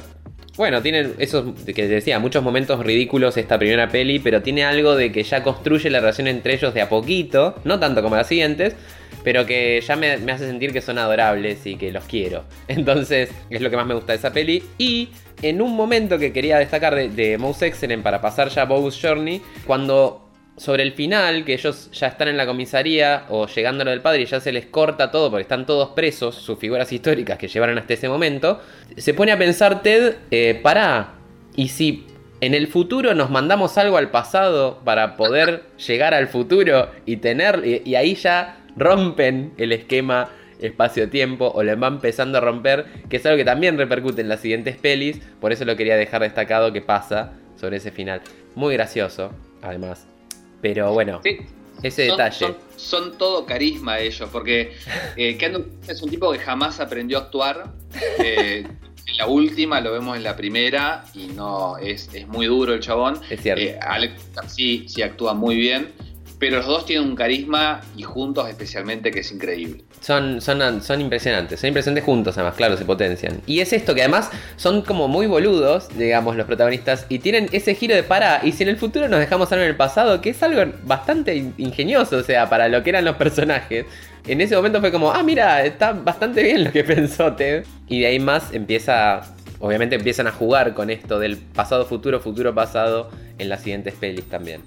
Bueno, 0.58 0.82
tiene 0.82 1.12
esos 1.20 1.54
que 1.63 1.88
decía, 1.88 2.17
muchos 2.17 2.43
momentos 2.43 2.84
ridículos 2.84 3.38
esta 3.38 3.60
primera 3.60 3.88
peli, 3.89 4.17
pero 4.17 4.41
tiene 4.41 4.65
algo 4.65 4.96
de 4.96 5.12
que 5.12 5.22
ya 5.22 5.43
construye 5.43 5.91
la 5.91 6.00
relación 6.00 6.28
entre 6.28 6.56
ellos 6.56 6.74
de 6.74 6.82
a 6.82 6.89
poquito, 6.89 7.56
no 7.63 7.80
tanto 7.80 8.02
como 8.02 8.15
las 8.15 8.28
siguientes, 8.28 8.76
pero 9.24 9.46
que 9.46 9.80
ya 9.86 9.96
me, 9.96 10.13
hace 10.13 10.48
sentir 10.48 10.74
que 10.74 10.82
son 10.82 10.98
adorables 10.98 11.63
y 11.67 11.76
que 11.76 11.91
los 11.91 12.06
quiero. 12.06 12.43
Entonces, 12.67 13.30
es 13.52 13.62
lo 13.62 13.70
que 13.70 13.76
más 13.76 13.86
me 13.86 13.93
gusta 13.93 14.13
de 14.13 14.17
esa 14.17 14.34
peli. 14.34 14.63
Y 14.80 15.10
en 15.43 15.62
un 15.62 15.76
momento 15.76 16.17
que 16.17 16.34
quería 16.34 16.58
destacar 16.58 16.96
de, 16.96 17.10
de 17.10 17.38
Most 17.38 17.62
Excellent 17.62 18.02
para 18.02 18.20
pasar 18.20 18.50
ya 18.50 18.63
a 18.63 18.65
Bogus 18.65 19.00
Journey, 19.00 19.41
cuando 19.67 20.27
sobre 20.58 20.82
el 20.82 20.93
final, 20.93 21.46
que 21.46 21.54
ellos 21.54 21.89
ya 21.93 22.08
están 22.08 22.28
en 22.28 22.36
la 22.36 22.48
comisaría 22.48 23.26
o 23.30 23.48
llegando 23.48 23.84
a 23.84 23.86
lo 23.86 23.91
del 23.91 24.02
padre 24.02 24.24
y 24.24 24.26
ya 24.26 24.39
se 24.39 24.52
les 24.52 24.65
corta 24.65 25.12
todo 25.12 25.30
porque 25.30 25.43
están 25.43 25.67
todos 25.67 25.89
presos, 25.89 26.36
sus 26.36 26.58
figuras 26.58 26.91
históricas 26.91 27.38
que 27.38 27.48
llevaron 27.48 27.78
hasta 27.78 27.93
ese 27.93 28.10
momento, 28.10 28.60
se 28.98 29.13
pone 29.13 29.32
a 29.32 29.38
pensar 29.38 29.84
Ted, 29.84 30.15
eh, 30.32 30.60
pará, 30.62 31.13
¿y 31.56 31.67
si 31.70 32.08
en 32.41 32.56
el 32.56 32.67
futuro 32.67 33.13
nos 33.13 33.30
mandamos 33.30 33.78
algo 33.78 33.98
al 33.98 34.10
pasado 34.10 34.82
para 34.84 35.15
poder 35.15 35.63
llegar 35.88 36.15
al 36.15 36.28
futuro 36.28 36.89
y 37.06 37.17
tener, 37.17 37.62
y, 37.63 37.84
y 37.86 37.96
ahí 37.96 38.15
ya 38.15 38.58
rompen 38.76 39.54
el 39.58 39.72
esquema 39.72 40.30
espacio-tiempo 40.60 41.52
o 41.54 41.62
lo 41.62 41.78
van 41.78 41.93
empezando 41.93 42.39
a 42.39 42.41
romper, 42.41 42.86
que 43.10 43.17
es 43.17 43.26
algo 43.28 43.38
que 43.38 43.46
también 43.46 43.78
repercute 43.78 44.22
en 44.22 44.30
las 44.30 44.39
siguientes 44.39 44.76
pelis, 44.78 45.20
por 45.39 45.52
eso 45.52 45.65
lo 45.65 45.76
quería 45.76 45.96
dejar 45.96 46.24
destacado 46.24 46.74
que 46.74 46.82
pasa 46.82 47.34
sobre 47.56 47.78
ese 47.78 47.91
final. 47.91 48.22
Muy 48.56 48.74
gracioso, 48.74 49.32
además. 49.62 50.16
Pero 50.62 50.93
bueno, 50.93 51.22
Sí. 51.24 51.38
ese 51.84 52.08
Son- 52.08 52.17
detalle. 52.17 52.38
Son, 52.38 52.58
son 52.76 53.17
todo 53.17 53.46
carisma 53.46 54.00
ellos, 54.00 54.30
porque 54.32 54.74
eh, 55.15 55.38
Keanu 55.38 55.65
es 55.88 56.02
un 56.02 56.10
tipo 56.10 56.32
que 56.32 56.39
jamás 56.39 56.80
aprendió 56.80 57.17
a 57.17 57.22
actuar. 57.22 57.74
Eh, 58.20 58.65
en 59.08 59.17
la 59.17 59.28
última 59.28 59.80
lo 59.82 59.91
vemos 59.93 60.17
en 60.17 60.24
la 60.24 60.36
primera 60.36 61.06
y 61.13 61.28
no 61.28 61.78
es, 61.78 62.10
es 62.13 62.28
muy 62.28 62.46
duro 62.48 62.74
el 62.74 62.80
chabón. 62.82 63.20
Es 63.30 63.41
cierto. 63.41 63.62
Eh, 63.63 63.80
Alex 63.82 64.13
sí, 64.48 64.86
sí 64.88 65.02
actúa 65.02 65.34
muy 65.34 65.56
bien, 65.56 65.93
pero 66.39 66.58
los 66.58 66.65
dos 66.67 66.86
tienen 66.86 67.10
un 67.10 67.15
carisma 67.15 67.82
y 67.95 68.04
juntos 68.04 68.47
especialmente 68.47 69.10
que 69.12 69.21
es 69.21 69.32
increíble. 69.32 69.84
Son, 70.02 70.39
son, 70.41 70.82
son 70.84 71.02
impresionantes, 71.02 71.60
son 71.60 71.69
impresionantes 71.69 72.04
juntos 72.04 72.38
además, 72.38 72.56
claro, 72.56 72.78
se 72.78 72.86
potencian. 72.86 73.41
Y 73.47 73.60
es 73.60 73.73
esto 73.73 73.95
que 73.95 74.02
además 74.02 74.30
son 74.56 74.82
como 74.84 75.08
muy 75.08 75.26
boludos, 75.26 75.89
digamos, 75.97 76.36
los 76.36 76.45
protagonistas, 76.45 77.06
y 77.10 77.19
tienen 77.19 77.50
ese 77.52 77.73
giro 77.73 77.95
de 77.95 78.04
para, 78.04 78.41
y 78.45 78.52
si 78.52 78.63
en 78.63 78.69
el 78.69 78.78
futuro 78.78 79.08
nos 79.10 79.19
dejamos 79.19 79.52
algo 79.52 79.63
en 79.63 79.69
el 79.71 79.76
pasado, 79.76 80.21
que 80.21 80.30
es 80.30 80.43
algo 80.43 80.71
bastante 80.84 81.36
in- 81.36 81.54
ingenioso, 81.58 82.17
o 82.17 82.23
sea, 82.23 82.50
para 82.50 82.67
lo 82.67 82.84
que 82.84 82.91
eran 82.91 83.06
los 83.06 83.15
personajes. 83.15 83.86
En 84.28 84.41
ese 84.41 84.56
momento 84.56 84.80
fue 84.82 84.91
como, 84.91 85.12
ah, 85.12 85.23
mira, 85.23 85.63
está 85.65 85.93
bastante 85.93 86.43
bien 86.43 86.65
lo 86.65 86.71
que 86.71 86.84
pensó 86.84 87.34
Ted. 87.34 87.65
Y 87.88 88.02
de 88.02 88.08
ahí 88.08 88.19
más 88.19 88.54
empieza, 88.54 89.21
obviamente 89.60 89.95
empiezan 89.95 90.28
a 90.28 90.32
jugar 90.32 90.73
con 90.73 90.89
esto 90.89 91.17
del 91.17 91.38
pasado, 91.38 91.86
futuro, 91.86 92.19
futuro, 92.19 92.54
pasado, 92.54 93.10
en 93.39 93.50
las 93.50 93.62
siguientes 93.62 93.93
pelis 93.95 94.26
también. 94.26 94.62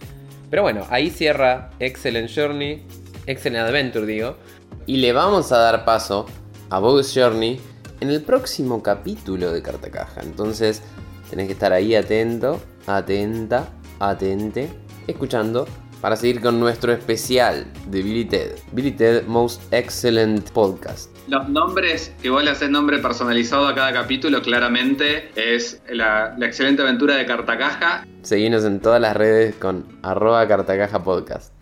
Pero 0.50 0.62
bueno, 0.62 0.84
ahí 0.90 1.10
cierra 1.10 1.70
Excellent 1.78 2.28
Journey, 2.34 2.82
Excellent 3.26 3.68
Adventure, 3.68 4.04
digo. 4.04 4.36
Y 4.86 4.96
le 4.96 5.12
vamos 5.12 5.52
a 5.52 5.58
dar 5.58 5.84
paso 5.84 6.26
a 6.70 6.80
Bogus 6.80 7.12
Journey 7.14 7.60
en 8.00 8.10
el 8.10 8.22
próximo 8.22 8.82
capítulo 8.82 9.52
de 9.52 9.62
Carta 9.62 9.90
Caja. 9.90 10.20
Entonces, 10.22 10.82
tenés 11.30 11.46
que 11.46 11.52
estar 11.52 11.72
ahí 11.72 11.94
atento, 11.94 12.60
atenta, 12.86 13.68
atente, 14.00 14.68
escuchando 15.06 15.66
para 16.00 16.16
seguir 16.16 16.40
con 16.40 16.58
nuestro 16.58 16.92
especial 16.92 17.66
de 17.88 18.02
Billy 18.02 18.24
Ted. 18.24 18.56
Billy 18.72 18.92
Ted 18.92 19.26
Most 19.26 19.62
Excellent 19.72 20.50
Podcast. 20.50 21.09
Los 21.28 21.48
nombres, 21.48 22.12
que 22.22 22.30
vos 22.30 22.42
le 22.42 22.50
haces 22.50 22.70
nombre 22.70 22.98
personalizado 22.98 23.68
a 23.68 23.74
cada 23.74 23.92
capítulo, 23.92 24.42
claramente 24.42 25.30
es 25.36 25.80
la, 25.88 26.36
excelente 26.40 26.82
aventura 26.82 27.14
de 27.16 27.26
Cartacaja. 27.26 28.06
Seguinos 28.22 28.64
en 28.64 28.80
todas 28.80 29.00
las 29.00 29.16
redes 29.16 29.54
con 29.54 29.84
arroba 30.02 30.46
cartacaja 30.48 31.02
podcast. 31.02 31.59